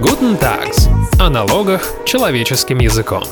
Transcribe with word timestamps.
Guten 0.00 0.38
Tags. 0.38 0.88
О 1.20 1.28
налогах 1.28 1.82
человеческим 2.04 2.78
языком. 2.78 3.24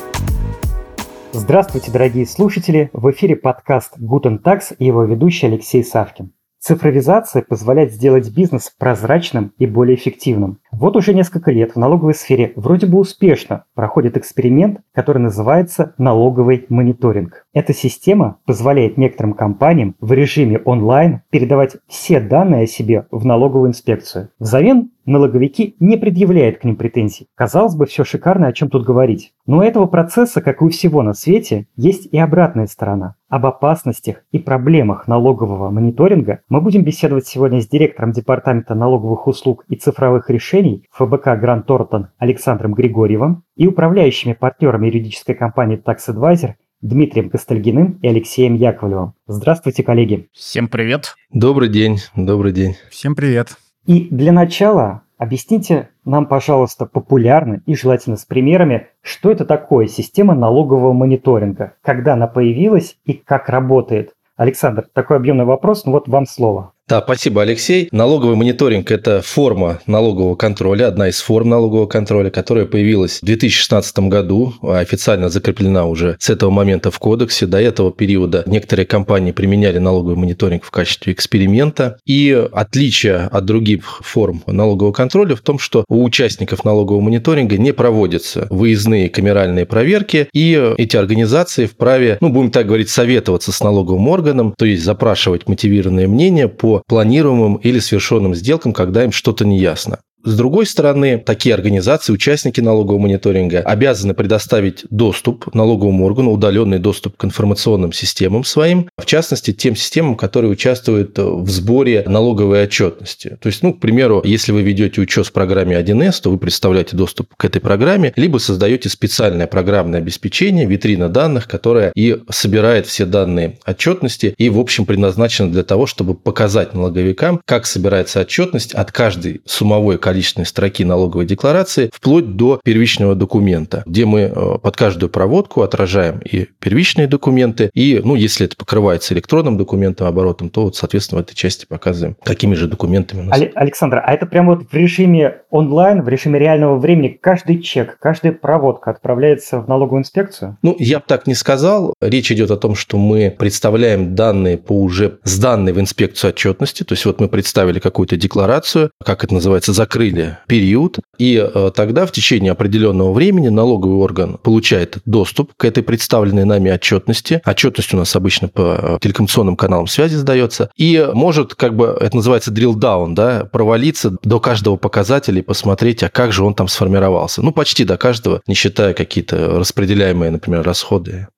Здравствуйте, 1.32 1.92
дорогие 1.92 2.26
слушатели! 2.26 2.90
В 2.92 3.08
эфире 3.12 3.36
подкаст 3.36 3.96
Guten 3.98 4.42
Tax 4.42 4.74
и 4.76 4.86
его 4.86 5.04
ведущий 5.04 5.46
Алексей 5.46 5.84
Савкин. 5.84 6.32
Цифровизация 6.58 7.42
позволяет 7.42 7.92
сделать 7.92 8.30
бизнес 8.34 8.72
прозрачным 8.76 9.52
и 9.58 9.66
более 9.66 9.94
эффективным. 9.94 10.58
Вот 10.78 10.94
уже 10.94 11.14
несколько 11.14 11.50
лет 11.50 11.72
в 11.74 11.78
налоговой 11.78 12.12
сфере 12.12 12.52
вроде 12.54 12.86
бы 12.86 12.98
успешно 12.98 13.64
проходит 13.74 14.18
эксперимент, 14.18 14.80
который 14.92 15.22
называется 15.22 15.94
налоговый 15.96 16.66
мониторинг. 16.68 17.46
Эта 17.54 17.72
система 17.72 18.36
позволяет 18.44 18.98
некоторым 18.98 19.32
компаниям 19.32 19.94
в 20.00 20.12
режиме 20.12 20.58
онлайн 20.58 21.22
передавать 21.30 21.78
все 21.88 22.20
данные 22.20 22.64
о 22.64 22.66
себе 22.66 23.06
в 23.10 23.24
налоговую 23.24 23.70
инспекцию. 23.70 24.28
Взамен 24.38 24.90
налоговики 25.06 25.76
не 25.80 25.96
предъявляют 25.96 26.58
к 26.58 26.64
ним 26.64 26.76
претензий. 26.76 27.28
Казалось 27.34 27.74
бы, 27.74 27.86
все 27.86 28.04
шикарно, 28.04 28.48
о 28.48 28.52
чем 28.52 28.68
тут 28.68 28.84
говорить. 28.84 29.32
Но 29.46 29.58
у 29.58 29.62
этого 29.62 29.86
процесса, 29.86 30.42
как 30.42 30.60
и 30.60 30.64
у 30.64 30.68
всего 30.68 31.02
на 31.02 31.14
свете, 31.14 31.68
есть 31.76 32.06
и 32.12 32.18
обратная 32.18 32.66
сторона. 32.66 33.14
Об 33.28 33.46
опасностях 33.46 34.22
и 34.30 34.38
проблемах 34.38 35.08
налогового 35.08 35.70
мониторинга 35.70 36.40
мы 36.48 36.60
будем 36.60 36.84
беседовать 36.84 37.26
сегодня 37.26 37.60
с 37.60 37.68
директором 37.68 38.12
Департамента 38.12 38.74
налоговых 38.74 39.26
услуг 39.26 39.64
и 39.68 39.76
цифровых 39.76 40.30
решений 40.30 40.65
ФБК 40.90 41.38
Грант 41.40 41.66
Тортон 41.66 42.08
Александром 42.18 42.74
Григорьевым 42.74 43.44
и 43.56 43.66
управляющими 43.66 44.32
партнерами 44.32 44.86
юридической 44.86 45.34
компании 45.34 45.82
Tax 45.84 46.08
Advisor 46.08 46.54
Дмитрием 46.82 47.30
Костальгиным 47.30 47.98
и 48.02 48.08
Алексеем 48.08 48.54
Яковлевым. 48.54 49.14
Здравствуйте, 49.26 49.82
коллеги. 49.82 50.28
Всем 50.32 50.68
привет. 50.68 51.14
Добрый 51.32 51.68
день, 51.68 51.98
добрый 52.14 52.52
день. 52.52 52.76
Всем 52.90 53.14
привет. 53.14 53.56
И 53.86 54.08
для 54.10 54.32
начала 54.32 55.02
объясните 55.18 55.90
нам, 56.04 56.26
пожалуйста, 56.26 56.86
популярно 56.86 57.62
и 57.66 57.74
желательно 57.74 58.16
с 58.16 58.24
примерами, 58.24 58.88
что 59.00 59.30
это 59.30 59.44
такое 59.44 59.86
система 59.86 60.34
налогового 60.34 60.92
мониторинга, 60.92 61.74
когда 61.82 62.12
она 62.12 62.26
появилась 62.26 62.96
и 63.04 63.14
как 63.14 63.48
работает. 63.48 64.12
Александр, 64.36 64.86
такой 64.92 65.16
объемный 65.16 65.46
вопрос, 65.46 65.86
ну 65.86 65.92
вот 65.92 66.08
вам 66.08 66.26
слово. 66.26 66.72
Да, 66.88 67.02
спасибо, 67.02 67.42
Алексей. 67.42 67.88
Налоговый 67.90 68.36
мониторинг– 68.36 68.90
это 68.92 69.20
форма 69.20 69.80
налогового 69.88 70.36
контроля, 70.36 70.86
одна 70.86 71.08
из 71.08 71.20
форм 71.20 71.48
налогового 71.48 71.88
контроля, 71.88 72.30
которая 72.30 72.64
появилась 72.64 73.18
в 73.18 73.24
2016 73.24 73.98
году, 74.08 74.54
официально 74.62 75.28
закреплена 75.28 75.86
уже 75.86 76.16
с 76.20 76.30
этого 76.30 76.50
момента 76.50 76.92
в 76.92 77.00
кодексе. 77.00 77.46
До 77.46 77.60
этого 77.60 77.90
периода 77.90 78.44
некоторые 78.46 78.86
компании 78.86 79.32
применяли 79.32 79.78
налоговый 79.78 80.14
мониторинг 80.14 80.62
в 80.62 80.70
качестве 80.70 81.12
эксперимента. 81.12 81.98
И 82.06 82.30
отличие 82.52 83.16
от 83.16 83.44
других 83.44 83.82
форм 84.04 84.44
налогового 84.46 84.92
контроля 84.92 85.34
в 85.34 85.40
том, 85.40 85.58
что 85.58 85.84
у 85.88 86.04
участников 86.04 86.64
налогового 86.64 87.00
мониторинга 87.00 87.58
не 87.58 87.72
проводятся 87.72 88.46
выездные 88.48 89.08
камеральные 89.08 89.66
проверки, 89.66 90.28
и 90.32 90.74
эти 90.78 90.96
организации 90.96 91.66
вправе, 91.66 92.18
ну, 92.20 92.28
будем 92.28 92.52
так 92.52 92.68
говорить, 92.68 92.90
советоваться 92.90 93.50
с 93.50 93.60
налоговым 93.60 94.06
органом, 94.06 94.54
то 94.56 94.64
есть 94.64 94.84
запрашивать 94.84 95.48
мотивированное 95.48 96.06
мнение 96.06 96.46
по 96.46 96.75
планируемым 96.86 97.56
или 97.56 97.78
совершенным 97.78 98.34
сделкам, 98.34 98.72
когда 98.72 99.04
им 99.04 99.12
что-то 99.12 99.44
не 99.44 99.58
ясно. 99.58 100.00
С 100.26 100.34
другой 100.34 100.66
стороны, 100.66 101.22
такие 101.24 101.54
организации, 101.54 102.12
участники 102.12 102.60
налогового 102.60 102.98
мониторинга, 102.98 103.60
обязаны 103.60 104.12
предоставить 104.12 104.84
доступ 104.90 105.54
налоговому 105.54 106.04
органу, 106.04 106.32
удаленный 106.32 106.80
доступ 106.80 107.16
к 107.16 107.24
информационным 107.24 107.92
системам 107.92 108.42
своим, 108.42 108.88
в 108.98 109.06
частности, 109.06 109.52
тем 109.52 109.76
системам, 109.76 110.16
которые 110.16 110.50
участвуют 110.50 111.16
в 111.16 111.48
сборе 111.48 112.02
налоговой 112.08 112.64
отчетности. 112.64 113.38
То 113.40 113.46
есть, 113.46 113.62
ну, 113.62 113.72
к 113.72 113.78
примеру, 113.78 114.20
если 114.24 114.50
вы 114.50 114.62
ведете 114.62 115.00
учет 115.00 115.28
в 115.28 115.32
программе 115.32 115.76
1С, 115.76 116.20
то 116.20 116.30
вы 116.32 116.38
представляете 116.38 116.96
доступ 116.96 117.32
к 117.36 117.44
этой 117.44 117.60
программе, 117.60 118.12
либо 118.16 118.38
создаете 118.38 118.88
специальное 118.88 119.46
программное 119.46 120.00
обеспечение, 120.00 120.66
витрина 120.66 121.08
данных, 121.08 121.46
которая 121.46 121.92
и 121.94 122.18
собирает 122.30 122.86
все 122.86 123.06
данные 123.06 123.60
отчетности 123.64 124.34
и, 124.36 124.50
в 124.50 124.58
общем, 124.58 124.86
предназначена 124.86 125.52
для 125.52 125.62
того, 125.62 125.86
чтобы 125.86 126.16
показать 126.16 126.74
налоговикам, 126.74 127.40
как 127.44 127.64
собирается 127.64 128.22
отчетность 128.22 128.74
от 128.74 128.90
каждой 128.90 129.40
суммовой 129.44 129.98
количества 129.98 130.15
количественной 130.16 130.46
строки 130.46 130.82
налоговой 130.82 131.26
декларации 131.26 131.90
вплоть 131.92 132.36
до 132.36 132.58
первичного 132.64 133.14
документа, 133.14 133.82
где 133.84 134.06
мы 134.06 134.20
э, 134.20 134.58
под 134.62 134.74
каждую 134.74 135.10
проводку 135.10 135.60
отражаем 135.60 136.20
и 136.20 136.46
первичные 136.58 137.06
документы, 137.06 137.70
и, 137.74 138.00
ну, 138.02 138.14
если 138.14 138.46
это 138.46 138.56
покрывается 138.56 139.12
электронным 139.12 139.58
документом 139.58 140.06
оборотом, 140.06 140.48
то 140.48 140.62
вот, 140.62 140.76
соответственно, 140.76 141.20
в 141.20 141.24
этой 141.24 141.34
части 141.34 141.66
показываем, 141.66 142.16
какими 142.24 142.54
же 142.54 142.66
документами 142.66 143.20
у 143.20 143.24
нас. 143.24 143.38
Александр, 143.54 144.02
а 144.02 144.14
это 144.14 144.24
прямо 144.24 144.54
вот 144.54 144.70
в 144.70 144.74
режиме 144.74 145.42
онлайн, 145.50 146.00
в 146.02 146.08
режиме 146.08 146.38
реального 146.38 146.78
времени 146.78 147.08
каждый 147.08 147.60
чек, 147.60 147.98
каждая 148.00 148.32
проводка 148.32 148.90
отправляется 148.90 149.60
в 149.60 149.68
налоговую 149.68 150.00
инспекцию? 150.00 150.56
Ну, 150.62 150.74
я 150.78 151.00
бы 151.00 151.04
так 151.06 151.26
не 151.26 151.34
сказал. 151.34 151.92
Речь 152.00 152.32
идет 152.32 152.50
о 152.50 152.56
том, 152.56 152.74
что 152.74 152.96
мы 152.96 153.34
представляем 153.38 154.14
данные 154.14 154.56
по 154.56 154.80
уже 154.80 155.18
сданной 155.24 155.74
в 155.74 155.80
инспекцию 155.80 156.30
отчетности, 156.30 156.84
то 156.84 156.94
есть 156.94 157.04
вот 157.04 157.20
мы 157.20 157.28
представили 157.28 157.80
какую-то 157.80 158.16
декларацию, 158.16 158.90
как 159.04 159.22
это 159.22 159.34
называется, 159.34 159.74
закрыли 159.74 159.95
закрыли 159.96 160.38
период, 160.46 160.98
и 161.18 161.36
э, 161.36 161.70
тогда 161.74 162.04
в 162.04 162.12
течение 162.12 162.52
определенного 162.52 163.12
времени 163.12 163.48
налоговый 163.48 163.96
орган 163.96 164.36
получает 164.42 164.98
доступ 165.06 165.52
к 165.56 165.64
этой 165.64 165.82
представленной 165.82 166.44
нами 166.44 166.70
отчетности. 166.70 167.40
Отчетность 167.44 167.94
у 167.94 167.96
нас 167.96 168.14
обычно 168.14 168.48
по 168.48 168.78
э, 168.78 168.98
телекоммуникационным 169.00 169.56
каналам 169.56 169.86
связи 169.86 170.16
сдается, 170.16 170.70
и 170.76 171.08
может, 171.14 171.54
как 171.54 171.74
бы, 171.74 171.96
это 171.98 172.16
называется 172.16 172.52
drill 172.52 172.74
down, 172.74 173.14
да, 173.14 173.48
провалиться 173.50 174.16
до 174.22 174.38
каждого 174.38 174.76
показателя 174.76 175.38
и 175.38 175.42
посмотреть, 175.42 176.02
а 176.02 176.10
как 176.10 176.32
же 176.32 176.44
он 176.44 176.54
там 176.54 176.68
сформировался. 176.68 177.42
Ну, 177.42 177.52
почти 177.52 177.84
до 177.84 177.96
каждого, 177.96 178.42
не 178.46 178.54
считая 178.54 178.92
какие-то 178.92 179.58
распределяемые, 179.58 180.30
например, 180.30 180.62
расходы. 180.62 181.28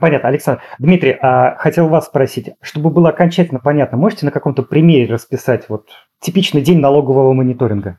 Понятно, 0.00 0.28
Александр. 0.28 0.60
Дмитрий, 0.80 1.16
а 1.22 1.56
хотел 1.56 1.88
вас 1.88 2.06
спросить, 2.06 2.50
чтобы 2.60 2.90
было 2.90 3.10
окончательно 3.10 3.60
понятно, 3.60 3.96
можете 3.96 4.26
на 4.26 4.32
каком-то 4.32 4.64
примере 4.64 5.12
расписать 5.12 5.68
вот 5.68 5.86
типичный 6.20 6.62
день 6.62 6.80
налогового 6.80 7.32
мониторинга? 7.32 7.98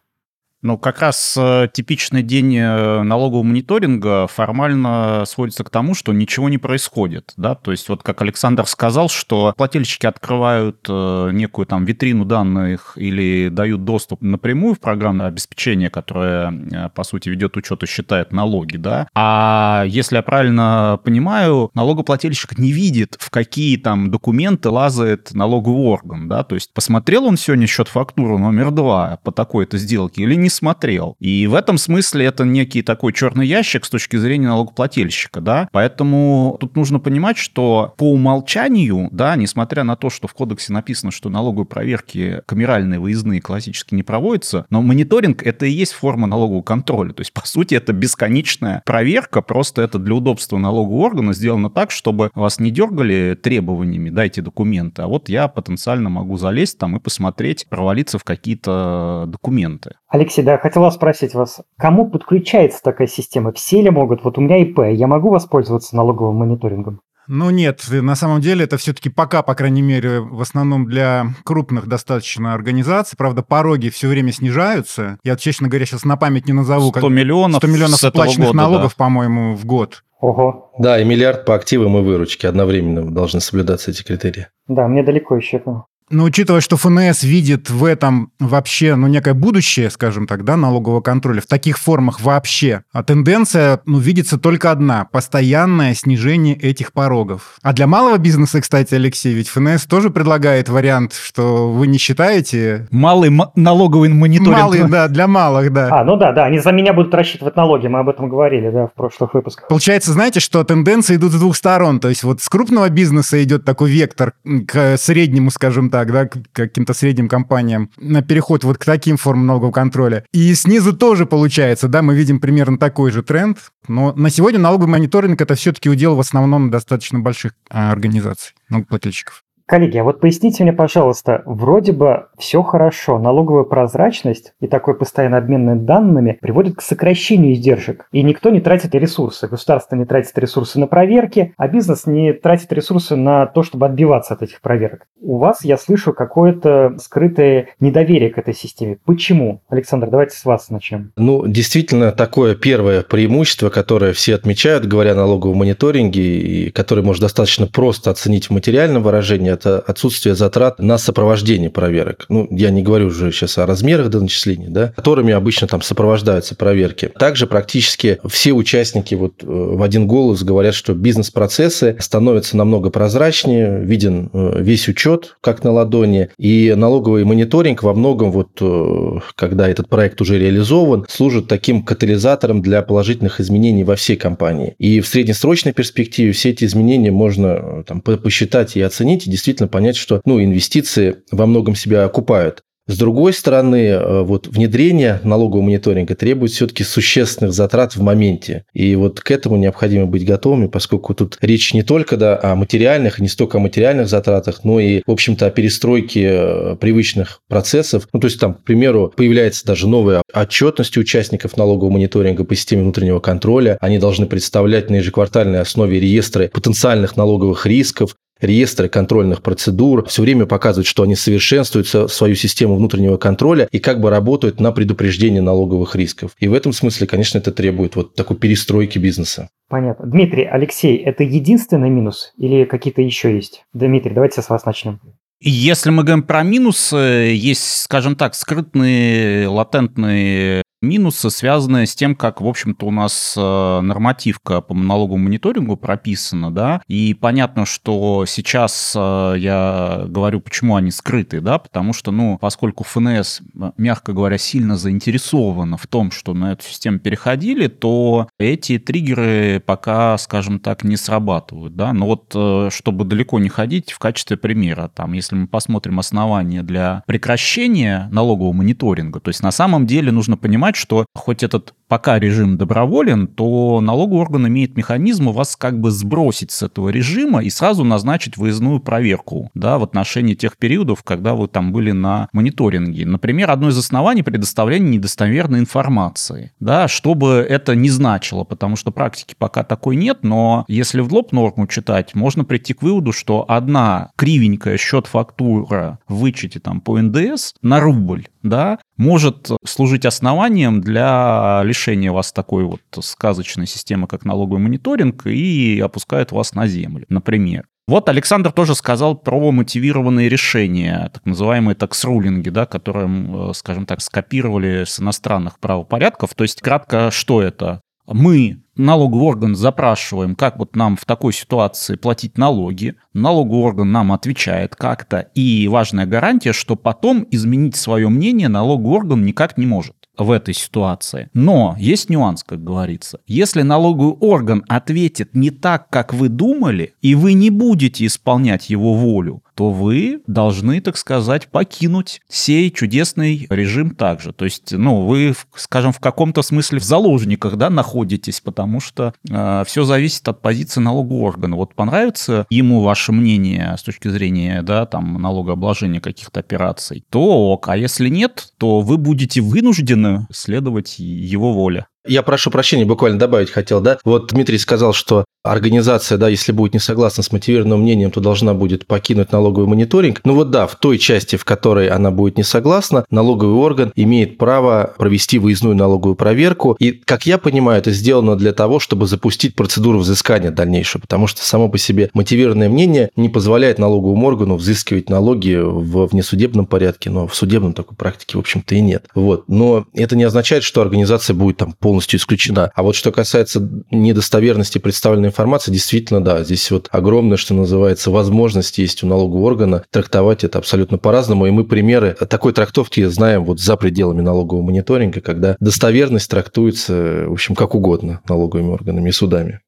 Ну, 0.62 0.78
как 0.78 1.00
раз 1.00 1.38
э, 1.38 1.70
типичный 1.72 2.22
день 2.22 2.58
э, 2.58 3.02
налогового 3.04 3.44
мониторинга 3.44 4.28
формально 4.28 5.24
сводится 5.26 5.64
к 5.64 5.70
тому, 5.70 5.96
что 5.96 6.12
ничего 6.12 6.50
не 6.50 6.58
происходит, 6.58 7.32
да, 7.38 7.56
то 7.56 7.72
есть 7.72 7.88
вот 7.88 8.04
как 8.04 8.22
Александр 8.22 8.66
сказал, 8.66 9.08
что 9.08 9.54
плательщики 9.56 10.06
открывают 10.06 10.86
э, 10.90 11.30
некую 11.32 11.66
там 11.66 11.86
витрину 11.86 12.26
данных 12.26 12.94
или 12.98 13.48
дают 13.48 13.86
доступ 13.86 14.22
напрямую 14.22 14.76
в 14.76 14.82
программное 14.82 15.28
обеспечение, 15.28 15.90
которое, 15.90 16.90
по 16.94 17.04
сути, 17.04 17.30
ведет 17.30 17.56
учет 17.56 17.82
и 17.84 17.88
считает 17.88 18.34
налоги, 18.34 18.76
да, 18.76 19.08
а 19.16 19.86
если 19.88 20.18
я 20.18 20.24
правильно 20.24 21.00
понимаю, 21.06 21.72
налогоплательщик 21.74 22.58
не 22.58 22.74
видит, 22.74 23.16
в 23.18 23.30
какие 23.30 23.78
там 23.78 24.12
документы 24.12 24.70
лазает 24.70 25.34
налоговый 25.34 25.86
орган, 25.86 26.28
да, 26.28 26.44
то 26.44 26.56
есть 26.56 26.74
посмотрел 26.74 27.24
он 27.24 27.38
сегодня 27.38 27.66
счет-фактуру 27.66 28.38
номер 28.38 28.72
два 28.72 29.20
по 29.24 29.32
такой-то 29.32 29.78
сделке 29.78 30.24
или 30.24 30.36
не 30.36 30.49
не 30.50 30.52
смотрел. 30.52 31.16
И 31.20 31.46
в 31.48 31.54
этом 31.54 31.78
смысле 31.78 32.26
это 32.26 32.44
некий 32.44 32.82
такой 32.82 33.14
черный 33.14 33.46
ящик 33.46 33.86
с 33.86 33.90
точки 33.90 34.18
зрения 34.18 34.48
налогоплательщика, 34.48 35.42
да. 35.42 35.70
Поэтому 35.72 36.58
тут 36.60 36.76
нужно 36.76 37.00
понимать, 37.00 37.38
что 37.38 37.94
по 37.98 38.12
умолчанию, 38.12 39.10
да, 39.12 39.36
несмотря 39.36 39.84
на 39.84 39.96
то, 39.96 40.10
что 40.10 40.28
в 40.28 40.34
кодексе 40.34 40.74
написано, 40.74 41.12
что 41.12 41.30
налоговые 41.30 41.68
проверки 41.68 42.42
камеральные, 42.48 43.00
выездные, 43.00 43.42
классически 43.42 43.94
не 43.94 44.02
проводятся, 44.02 44.66
но 44.72 44.82
мониторинг— 44.82 45.44
это 45.46 45.68
и 45.68 45.72
есть 45.72 45.94
форма 45.94 46.26
налогового 46.26 46.64
контроля. 46.64 47.14
То 47.14 47.22
есть, 47.22 47.32
по 47.32 47.46
сути, 47.46 47.76
это 47.76 47.94
бесконечная 47.94 48.82
проверка, 48.86 49.42
просто 49.42 49.84
это 49.84 50.00
для 50.00 50.16
удобства 50.16 50.58
налогового 50.58 51.02
органа 51.02 51.34
сделано 51.34 51.70
так, 51.70 51.92
чтобы 51.92 52.32
вас 52.34 52.60
не 52.60 52.72
дергали 52.72 53.38
требованиями, 53.42 54.10
дайте 54.10 54.42
документы, 54.42 55.04
а 55.04 55.08
вот 55.08 55.30
я 55.30 55.48
потенциально 55.48 56.10
могу 56.10 56.38
залезть 56.38 56.80
там 56.80 56.98
и 56.98 57.00
посмотреть, 57.00 57.68
провалиться 57.70 58.18
в 58.18 58.24
какие-то 58.24 59.26
документы. 59.28 59.96
Алексей, 60.10 60.42
да, 60.42 60.58
хотела 60.58 60.90
спросить 60.90 61.36
вас, 61.36 61.62
кому 61.78 62.10
подключается 62.10 62.82
такая 62.82 63.08
система? 63.08 63.54
Все 63.54 63.82
ли 63.82 63.92
могут? 63.92 64.24
Вот 64.24 64.40
у 64.40 64.42
меня 64.42 64.58
ИП, 64.58 64.80
я 64.92 65.06
могу 65.06 65.30
воспользоваться 65.30 65.96
налоговым 65.96 66.38
мониторингом? 66.38 67.02
Ну 67.28 67.52
нет, 67.52 67.84
на 67.92 68.16
самом 68.16 68.42
деле 68.42 68.66
это 68.66 68.78
все-таки 68.78 69.10
пока, 69.10 69.44
по 69.44 69.54
крайней 69.54 69.84
мере, 69.84 70.20
в 70.20 70.42
основном 70.42 70.88
для 70.88 71.28
крупных 71.44 71.86
достаточно 71.86 72.56
организаций. 72.56 73.16
Правда, 73.16 73.44
пороги 73.44 73.90
все 73.90 74.08
время 74.08 74.32
снижаются. 74.32 75.20
Я, 75.24 75.36
честно 75.36 75.68
говоря, 75.68 75.86
сейчас 75.86 76.06
на 76.06 76.18
память 76.18 76.48
не 76.48 76.54
назову. 76.54 76.90
100 76.90 77.08
миллионов 77.08 77.58
100 77.58 77.68
миллионов 77.68 78.04
оплаченных 78.04 78.48
года, 78.48 78.58
налогов, 78.58 78.96
да. 78.98 79.04
по-моему, 79.04 79.54
в 79.54 79.64
год. 79.64 80.04
Ого. 80.22 80.72
Да, 80.80 81.00
и 81.00 81.06
миллиард 81.06 81.46
по 81.46 81.54
активам 81.54 82.00
и 82.00 82.02
выручке. 82.02 82.48
Одновременно 82.48 83.06
должны 83.12 83.42
соблюдаться 83.42 83.92
эти 83.92 84.02
критерии. 84.02 84.48
Да, 84.68 84.88
мне 84.88 85.04
далеко 85.04 85.36
еще. 85.36 85.62
Но 86.10 86.24
учитывая, 86.24 86.62
что 86.62 86.78
ФНС 86.78 87.24
видит 87.24 87.70
в 87.70 87.84
этом 87.86 88.32
вообще, 88.40 88.96
ну, 88.96 89.08
некое 89.08 89.34
будущее, 89.34 89.90
скажем 89.90 90.28
так, 90.28 90.44
да, 90.44 90.58
налогового 90.58 91.02
контроля, 91.02 91.42
в 91.42 91.46
таких 91.46 91.78
формах 91.78 92.22
вообще, 92.22 92.84
а 92.92 93.04
тенденция, 93.04 93.82
ну, 93.86 94.00
видится 94.00 94.38
только 94.38 94.72
одна– 94.72 95.06
постоянное 95.12 95.94
снижение 95.94 96.56
этих 96.56 96.94
порогов. 96.94 97.58
А 97.62 97.74
для 97.74 97.88
малого 97.88 98.18
бизнеса, 98.18 98.62
кстати, 98.62 98.96
Алексей, 98.96 99.34
ведь 99.34 99.50
ФНС 99.50 99.86
тоже 99.86 100.10
предлагает 100.10 100.70
вариант, 100.70 101.14
что 101.14 101.72
вы 101.72 101.88
не 101.88 101.98
считаете... 101.98 102.88
Малый 102.92 103.32
налоговый 103.56 104.10
мониторинг. 104.10 104.58
Малый, 104.58 104.84
да, 104.88 105.08
для 105.08 105.28
малых, 105.28 105.72
да. 105.72 105.90
А, 105.92 106.04
ну 106.04 106.16
да, 106.16 106.32
да, 106.32 106.46
они 106.46 106.60
за 106.60 106.72
меня 106.72 106.94
будут 106.94 107.14
рассчитывать 107.14 107.56
налоги, 107.56 107.88
мы 107.88 108.00
об 108.00 108.10
этом 108.10 108.30
говорили, 108.30 108.70
да, 108.70 108.88
в 108.88 108.94
прошлых 108.94 109.34
выпусках. 109.34 109.68
Получается, 109.68 110.12
знаете, 110.12 110.40
что 110.40 110.64
тенденции 110.64 111.16
идут 111.16 111.34
с 111.34 111.40
двух 111.40 111.56
сторон, 111.56 112.00
то 112.00 112.10
есть 112.10 112.24
вот 112.24 112.42
с 112.42 112.50
крупного 112.50 112.90
бизнеса 112.90 113.42
идет 113.44 113.66
такой 113.66 113.92
вектор 113.92 114.34
к 114.68 114.98
среднему, 114.98 115.52
скажем 115.52 115.90
так, 115.90 115.99
да, 116.08 116.26
к 116.26 116.38
каким-то 116.54 116.94
средним 116.94 117.28
компаниям 117.28 117.92
на 117.98 118.22
переход 118.22 118.64
вот 118.64 118.78
к 118.78 118.86
таким 118.86 119.18
формам 119.18 119.48
налогового 119.48 119.72
контроля. 119.72 120.26
И 120.32 120.54
снизу 120.56 120.96
тоже 120.96 121.26
получается, 121.26 121.88
да, 121.88 122.02
мы 122.02 122.16
видим 122.16 122.40
примерно 122.40 122.78
такой 122.78 123.12
же 123.12 123.24
тренд, 123.24 123.58
но 123.88 124.14
на 124.14 124.30
сегодня 124.30 124.60
налоговый 124.60 124.90
мониторинг 124.90 125.42
это 125.42 125.56
все-таки 125.56 125.90
удел 125.90 126.16
в 126.16 126.20
основном 126.20 126.70
достаточно 126.72 127.20
больших 127.20 127.54
а, 127.70 127.92
организаций, 127.92 128.54
налогоплательщиков. 128.70 129.44
Коллеги, 129.70 129.98
а 129.98 130.04
вот 130.04 130.20
поясните 130.20 130.64
мне, 130.64 130.74
пожалуйста, 130.74 131.44
вроде 131.46 131.92
бы 131.92 132.26
все 132.40 132.64
хорошо, 132.64 133.20
налоговая 133.20 133.66
прозрачность 133.66 134.54
и 134.60 134.66
такой 134.66 134.98
постоянный 134.98 135.38
обмен 135.38 135.86
данными 135.86 136.40
приводит 136.42 136.78
к 136.78 136.82
сокращению 136.82 137.54
издержек. 137.54 138.08
И 138.12 138.24
никто 138.24 138.50
не 138.50 138.62
тратит 138.62 138.96
ресурсы. 138.96 139.48
Государство 139.48 139.96
не 139.96 140.06
тратит 140.06 140.36
ресурсы 140.40 140.80
на 140.80 140.88
проверки, 140.88 141.54
а 141.56 141.68
бизнес 141.68 142.08
не 142.08 142.34
тратит 142.34 142.74
ресурсы 142.74 143.16
на 143.16 143.46
то, 143.46 143.62
чтобы 143.62 143.86
отбиваться 143.86 144.34
от 144.34 144.42
этих 144.42 144.60
проверок. 144.62 145.06
У 145.22 145.38
вас 145.38 145.64
я 145.64 145.78
слышу 145.78 146.14
какое-то 146.14 146.96
скрытое 146.98 147.68
недоверие 147.80 148.32
к 148.32 148.40
этой 148.40 148.56
системе. 148.56 148.98
Почему? 149.06 149.62
Александр, 149.70 150.10
давайте 150.10 150.36
с 150.36 150.46
вас 150.46 150.72
начнем. 150.72 151.12
Ну, 151.16 151.46
действительно, 151.46 152.12
такое 152.12 152.56
первое 152.56 153.04
преимущество, 153.04 153.70
которое 153.70 154.14
все 154.14 154.34
отмечают, 154.34 154.88
говоря 154.88 155.12
о 155.12 155.16
налоговом 155.16 155.58
мониторинге, 155.58 156.22
и 156.22 156.72
которое 156.72 157.04
можно 157.04 157.26
достаточно 157.26 157.68
просто 157.68 158.10
оценить 158.10 158.48
в 158.48 158.50
материальном 158.50 159.04
выражении, 159.04 159.59
это 159.60 159.80
отсутствие 159.80 160.36
затрат 160.36 160.80
на 160.80 160.98
сопровождение 160.98 161.70
проверок. 161.70 162.26
Ну, 162.30 162.48
я 162.52 162.70
не 162.70 162.82
говорю 162.82 163.08
уже 163.08 163.32
сейчас 163.32 163.58
о 163.58 163.66
размерах 163.66 164.10
до 164.10 164.22
начисления, 164.22 164.70
да, 164.70 164.94
которыми 164.96 165.34
обычно 165.34 165.68
там 165.68 165.82
сопровождаются 165.82 166.56
проверки. 166.56 167.12
Также 167.20 167.46
практически 167.46 168.20
все 168.28 168.54
участники 168.54 169.16
вот 169.16 169.44
э, 169.44 169.46
в 169.46 169.82
один 169.84 170.08
голос 170.08 170.44
говорят, 170.44 170.74
что 170.74 170.94
бизнес-процессы 170.94 171.98
становятся 172.00 172.58
намного 172.58 172.90
прозрачнее, 172.90 173.82
виден 173.82 174.30
э, 174.32 174.62
весь 174.62 174.88
учет, 174.88 175.38
как 175.42 175.64
на 175.64 175.72
ладони, 175.72 176.30
и 176.38 176.74
налоговый 176.76 177.26
мониторинг 177.26 177.84
во 177.84 177.94
многом 177.94 178.32
вот, 178.32 178.50
э, 178.62 179.20
когда 179.36 179.68
этот 179.68 179.90
проект 179.90 180.22
уже 180.22 180.40
реализован, 180.40 181.06
служит 181.10 181.48
таким 181.48 181.84
катализатором 181.84 182.62
для 182.62 182.82
положительных 182.82 183.42
изменений 183.42 183.84
во 183.84 183.96
всей 183.96 184.16
компании. 184.16 184.76
И 184.80 185.02
в 185.02 185.08
среднесрочной 185.08 185.74
перспективе 185.74 186.32
все 186.32 186.52
эти 186.52 186.64
изменения 186.66 187.12
можно 187.12 187.84
там, 187.86 188.02
посчитать 188.02 188.78
и 188.78 188.82
оценить, 188.82 189.28
и 189.28 189.30
действительно 189.30 189.49
действительно 189.50 189.68
понять, 189.68 189.96
что 189.96 190.22
ну, 190.26 190.42
инвестиции 190.42 191.18
во 191.32 191.46
многом 191.46 191.76
себя 191.76 192.06
окупают. 192.06 192.64
С 192.90 192.98
другой 192.98 193.34
стороны, 193.34 193.86
э, 193.86 194.22
вот 194.24 194.48
внедрение 194.48 195.20
налогового 195.24 195.64
мониторинга 195.64 196.16
требует 196.16 196.52
все-таки 196.52 196.84
существенных 196.84 197.54
затрат 197.54 197.96
в 197.96 198.02
моменте. 198.02 198.64
И 198.74 198.96
вот 198.96 199.20
к 199.20 199.30
этому 199.30 199.58
необходимо 199.58 200.08
быть 200.08 200.26
готовыми, 200.26 200.66
поскольку 200.66 201.14
тут 201.14 201.38
речь 201.40 201.72
не 201.76 201.84
только 201.84 202.18
да, 202.18 202.40
о 202.42 202.56
материальных, 202.56 203.20
не 203.20 203.28
столько 203.28 203.60
о 203.60 203.62
материальных 203.62 204.08
затратах, 204.10 204.64
но 204.64 204.80
и, 204.80 205.04
в 205.06 205.12
общем-то, 205.12 205.46
о 205.46 205.52
перестройке 205.52 206.30
э, 206.32 206.76
привычных 206.78 207.42
процессов. 207.48 208.08
Ну, 208.12 208.20
то 208.20 208.26
есть 208.26 208.40
там, 208.40 208.56
к 208.56 208.64
примеру, 208.64 209.14
появляется 209.16 209.68
даже 209.68 209.88
новая 209.88 210.24
отчетность 210.34 210.98
участников 210.98 211.58
налогового 211.58 211.94
мониторинга 211.94 212.44
по 212.44 212.56
системе 212.56 212.82
внутреннего 212.82 213.20
контроля. 213.20 213.78
Они 213.82 214.00
должны 214.00 214.26
представлять 214.26 214.90
на 214.90 214.96
ежеквартальной 214.96 215.60
основе 215.60 216.00
реестры 216.00 216.50
потенциальных 216.52 217.18
налоговых 217.18 217.68
рисков, 217.68 218.16
реестры 218.42 218.90
контрольных 218.90 219.42
процедур, 219.42 220.06
все 220.08 220.22
время 220.22 220.46
показывают, 220.46 220.88
что 220.88 221.04
они 221.04 221.16
совершенствуют 221.16 221.88
свою 221.88 222.36
систему 222.36 222.76
внутреннего 222.76 223.18
контроля 223.18 223.68
и 223.72 223.80
как 223.80 224.00
бы 224.00 224.10
работают 224.10 224.60
на 224.60 224.72
предупреждение 224.72 225.42
налоговых 225.42 225.96
рисков. 225.96 226.32
И 226.40 226.48
в 226.48 226.54
этом 226.54 226.74
смысле, 226.74 227.08
конечно, 227.08 227.38
это 227.38 227.52
требует 227.52 227.96
вот 227.96 228.16
такой 228.16 228.38
перестройки 228.38 228.98
бизнеса. 228.98 229.50
Понятно. 229.70 230.08
Дмитрий, 230.08 230.46
Алексей, 230.46 230.98
это 230.98 231.24
единственный 231.24 231.90
минус 231.90 232.34
или 232.38 232.66
какие-то 232.66 233.02
еще 233.02 233.36
есть? 233.36 233.64
Дмитрий, 233.74 234.14
давайте 234.14 234.42
с 234.42 234.50
вас 234.50 234.66
начнем. 234.66 235.00
Если 235.42 235.90
мы 235.90 236.04
говорим 236.04 236.24
про 236.24 236.44
минусы, 236.44 236.98
есть, 236.98 237.84
скажем 237.84 238.18
так, 238.18 238.36
скрытные, 238.36 239.48
латентные 239.48 240.64
Минусы 240.82 241.30
связаны 241.30 241.86
с 241.86 241.94
тем, 241.94 242.16
как, 242.16 242.40
в 242.40 242.48
общем-то, 242.48 242.86
у 242.86 242.92
нас 242.92 243.34
э, 243.36 243.82
нормативка 243.82 244.62
по 244.62 244.74
налоговому 244.74 245.26
мониторингу 245.26 245.76
прописана, 245.76 246.52
да, 246.52 246.82
и 246.88 247.14
понятно, 247.14 247.66
что 247.66 248.26
сейчас 248.26 248.94
э, 248.96 249.34
я 249.40 250.06
говорю, 250.08 250.40
почему 250.40 250.78
они 250.78 250.92
скрыты, 250.92 251.42
да, 251.42 251.60
потому 251.60 251.92
что, 251.92 252.12
ну, 252.12 252.38
поскольку 252.40 252.86
ФНС, 252.86 253.42
мягко 253.76 254.14
говоря, 254.14 254.38
сильно 254.38 254.78
заинтересована 254.78 255.76
в 255.76 255.86
том, 255.86 256.12
что 256.12 256.34
на 256.34 256.54
эту 256.54 256.64
систему 256.64 257.00
переходили, 257.00 257.68
то 257.68 258.30
эти 258.40 258.80
триггеры 258.80 259.60
пока, 259.60 260.18
скажем 260.18 260.62
так, 260.62 260.86
не 260.86 260.96
срабатывают, 260.96 261.76
да, 261.76 261.92
но 261.92 262.06
вот 262.06 262.32
э, 262.34 262.70
чтобы 262.72 263.04
далеко 263.04 263.38
не 263.40 263.50
ходить, 263.50 263.92
в 263.92 264.00
качестве 264.00 264.38
примера, 264.38 264.88
там, 264.88 265.12
если 265.12 265.36
мы 265.36 265.48
посмотрим 265.48 266.00
основания 266.00 266.64
для 266.64 267.04
прекращения 267.06 268.08
налогового 268.14 268.54
мониторинга, 268.54 269.20
то 269.20 269.28
есть 269.28 269.44
на 269.44 269.52
самом 269.52 269.86
деле 269.86 270.14
нужно 270.14 270.38
понимать, 270.38 270.69
понимать, 270.70 270.76
что 270.76 271.06
хоть 271.16 271.44
этот 271.44 271.74
пока 271.90 272.20
режим 272.20 272.56
доброволен, 272.56 273.28
то 273.28 273.82
налоговый 273.82 274.22
орган 274.22 274.48
имеет 274.48 274.78
механизм 274.78 275.28
у 275.28 275.32
вас 275.32 275.56
как 275.56 275.82
бы 275.82 275.92
сбросить 275.92 276.52
с 276.52 276.62
этого 276.64 276.90
режима 276.90 277.44
и 277.44 277.50
сразу 277.50 277.84
назначить 277.84 278.38
выездную 278.38 278.80
проверку 278.80 279.50
да, 279.56 279.80
в 279.80 279.84
отношении 279.84 280.36
тех 280.36 280.56
периодов, 280.56 281.04
когда 281.04 281.34
вы 281.34 281.48
там 281.48 281.74
были 281.74 281.92
на 281.92 282.30
мониторинге. 282.32 283.06
Например, 283.08 283.50
одно 283.50 283.70
из 283.70 283.78
оснований 283.78 284.22
предоставления 284.22 284.98
недостоверной 284.98 285.60
информации, 285.60 286.52
да, 286.60 286.88
чтобы 286.88 287.46
это 287.50 287.76
не 287.76 287.90
значило, 287.90 288.44
потому 288.44 288.76
что 288.76 288.92
практики 288.92 289.34
пока 289.38 289.64
такой 289.64 289.96
нет, 289.96 290.20
но 290.22 290.66
если 290.68 291.02
в 291.02 291.12
лоб 291.12 291.32
норму 291.32 291.66
читать, 291.66 292.14
можно 292.14 292.46
прийти 292.46 292.74
к 292.74 292.84
выводу, 292.84 293.12
что 293.12 293.46
одна 293.48 294.12
кривенькая 294.16 294.78
счет-фактура 294.78 295.98
в 296.08 296.18
вычете 296.18 296.60
там 296.60 296.82
по 296.82 297.00
НДС 297.00 297.54
на 297.64 297.80
рубль, 297.80 298.28
да, 298.44 298.78
может 298.96 299.50
служить 299.66 300.06
основанием 300.06 300.82
для 300.82 301.62
лишения 301.64 301.79
вас 302.12 302.32
такой 302.32 302.64
вот 302.64 302.82
сказочной 303.02 303.68
системы, 303.68 304.08
как 304.08 304.26
налоговый 304.26 304.60
мониторинг, 304.60 305.28
и 305.28 305.80
опускает 305.84 306.32
вас 306.32 306.54
на 306.54 306.68
землю, 306.68 307.06
например. 307.10 307.66
Вот 307.88 308.08
Александр 308.08 308.52
тоже 308.52 308.76
сказал 308.76 309.16
про 309.16 309.52
мотивированные 309.52 310.30
решения, 310.30 311.10
так 311.12 311.26
называемые 311.26 311.74
такс-рулинги, 311.74 312.50
да, 312.50 312.68
которые, 312.68 313.54
скажем 313.56 313.88
так, 313.88 314.02
скопировали 314.02 314.84
с 314.86 315.00
иностранных 315.00 315.60
правопорядков. 315.60 316.36
То 316.36 316.44
есть, 316.44 316.62
кратко, 316.62 317.10
что 317.10 317.42
это? 317.42 317.82
Мы, 318.06 318.62
налоговый 318.76 319.24
орган, 319.24 319.56
запрашиваем, 319.56 320.36
как 320.36 320.60
вот 320.60 320.76
нам 320.76 320.98
в 320.98 321.06
такой 321.06 321.34
ситуации 321.34 321.96
платить 321.96 322.38
налоги. 322.38 322.96
Налоговый 323.14 323.64
орган 323.64 323.92
нам 323.92 324.12
отвечает 324.12 324.76
как-то. 324.76 325.30
И 325.34 325.68
важная 325.68 326.06
гарантия, 326.06 326.54
что 326.54 326.76
потом 326.76 327.26
изменить 327.32 327.76
свое 327.76 328.10
мнение 328.10 328.50
налоговый 328.50 328.98
орган 328.98 329.26
никак 329.26 329.58
не 329.58 329.66
может 329.66 329.96
в 330.24 330.32
этой 330.32 330.54
ситуации. 330.54 331.30
Но 331.34 331.76
есть 331.80 332.10
нюанс, 332.10 332.44
как 332.44 332.64
говорится. 332.64 333.20
Если 333.28 333.62
налоговый 333.62 334.14
орган 334.20 334.64
ответит 334.68 335.36
не 335.36 335.50
так, 335.50 335.90
как 335.90 336.14
вы 336.14 336.30
думали, 336.30 336.94
и 337.02 337.16
вы 337.16 337.34
не 337.34 337.50
будете 337.50 338.06
исполнять 338.06 338.70
его 338.70 338.94
волю, 338.94 339.44
то 339.60 339.72
вы 339.72 340.22
должны, 340.26 340.80
так 340.80 340.96
сказать, 340.96 341.50
покинуть 341.50 342.22
сей 342.30 342.72
чудесный 342.72 343.46
режим 343.50 343.94
также. 343.94 344.32
То 344.32 344.46
есть, 344.46 344.72
ну, 344.72 345.06
вы, 345.06 345.36
скажем, 345.54 345.92
в 345.92 346.00
каком-то 346.00 346.44
смысле 346.44 346.80
в 346.80 346.84
заложниках, 346.84 347.58
да, 347.58 347.70
находитесь, 347.70 348.40
потому 348.40 348.80
что 348.80 349.14
э, 349.30 349.64
все 349.68 349.84
зависит 349.84 350.26
от 350.30 350.42
позиции 350.42 350.80
налогового 350.80 351.26
органа. 351.26 351.58
Вот 351.58 351.76
понравится 351.76 352.48
ему 352.50 352.84
ваше 352.84 353.12
мнение 353.12 353.76
с 353.78 353.84
точки 353.84 354.08
зрения, 354.08 354.62
да, 354.62 354.86
там, 354.86 355.22
налогообложения 355.22 356.00
каких-то 356.00 356.40
операций, 356.40 357.04
то 357.10 357.52
ок. 357.52 357.68
А 357.68 357.76
если 357.76 358.08
нет, 358.08 358.54
то 358.60 358.80
вы 358.80 358.98
будете 358.98 359.42
вынуждены 359.42 360.26
следовать 360.32 361.00
его 361.00 361.52
воле. 361.52 361.88
Я 362.08 362.24
прошу 362.24 362.50
прощения, 362.50 362.86
буквально 362.86 363.20
добавить 363.20 363.50
хотел, 363.50 363.82
да? 363.82 363.98
Вот 364.06 364.28
Дмитрий 364.28 364.58
сказал, 364.58 364.94
что 364.94 365.26
организация, 365.44 366.18
да, 366.18 366.28
если 366.30 366.52
будет 366.52 366.74
не 366.74 366.80
согласна 366.80 367.24
с 367.24 367.32
мотивированным 367.32 367.82
мнением, 367.82 368.12
то 368.12 368.20
должна 368.20 368.54
будет 368.54 368.86
покинуть 368.88 369.32
налоговый 369.32 369.68
мониторинг. 369.68 370.22
Ну 370.24 370.36
вот 370.36 370.52
да, 370.52 370.68
в 370.68 370.76
той 370.76 370.98
части, 370.98 371.36
в 371.36 371.46
которой 371.46 371.88
она 371.88 372.12
будет 372.12 372.38
не 372.38 372.44
согласна, 372.44 373.06
налоговый 373.10 373.56
орган 373.56 373.92
имеет 373.96 374.38
право 374.38 374.94
провести 374.98 375.40
выездную 375.40 375.76
налоговую 375.76 376.16
проверку. 376.16 376.76
И, 376.80 376.92
как 376.92 377.26
я 377.26 377.38
понимаю, 377.38 377.80
это 377.80 377.92
сделано 377.92 378.36
для 378.36 378.54
того, 378.54 378.80
чтобы 378.80 379.08
запустить 379.08 379.56
процедуру 379.56 380.00
взыскания 380.00 380.52
дальнейшего, 380.52 381.02
потому 381.02 381.28
что 381.28 381.44
само 381.44 381.70
по 381.70 381.78
себе 381.78 382.10
мотивированное 382.14 382.70
мнение 382.70 383.10
не 383.16 383.30
позволяет 383.30 383.80
налоговому 383.80 384.28
органу 384.28 384.56
взыскивать 384.58 385.10
налоги 385.10 385.56
в 385.56 386.08
внесудебном 386.08 386.66
порядке, 386.66 387.10
но 387.10 387.28
в 387.28 387.36
судебном 387.36 387.74
такой 387.74 387.96
практики, 387.98 388.36
в 388.36 388.40
общем-то, 388.40 388.76
и 388.76 388.82
нет. 388.82 389.06
Вот. 389.16 389.46
Но 389.48 389.86
это 389.94 390.16
не 390.16 390.24
означает, 390.24 390.64
что 390.64 390.82
организация 390.82 391.34
будет 391.34 391.58
там 391.58 391.74
полностью 391.90 392.20
исключена. 392.20 392.72
А 392.76 392.84
вот 392.84 392.96
что 392.96 393.12
касается 393.12 393.68
недостоверности 393.90 394.78
представленной 394.78 395.30
информации, 395.30 395.72
действительно, 395.72 396.24
да, 396.24 396.44
здесь 396.44 396.70
вот 396.70 396.88
огромное, 396.92 397.36
что 397.36 397.56
называется, 397.56 398.12
возможность 398.12 398.78
есть 398.78 399.04
у 399.04 399.08
налогового 399.08 399.48
органа 399.48 399.84
трактовать 399.90 400.44
это 400.44 400.60
абсолютно 400.60 401.00
по-разному. 401.00 401.48
И 401.48 401.50
мы 401.50 401.64
примеры 401.64 402.14
такой 402.30 402.54
трактовки 402.54 403.04
знаем 403.06 403.44
вот 403.44 403.60
за 403.60 403.76
пределами 403.76 404.22
налогового 404.22 404.62
мониторинга, 404.62 405.20
когда 405.20 405.58
достоверность 405.60 406.30
трактуется, 406.30 407.26
в 407.26 407.32
общем, 407.32 407.56
как 407.56 407.74
угодно 407.74 408.22
налоговыми 408.30 408.70
органами 408.70 409.10
и 409.10 409.12
судами. 409.12 409.62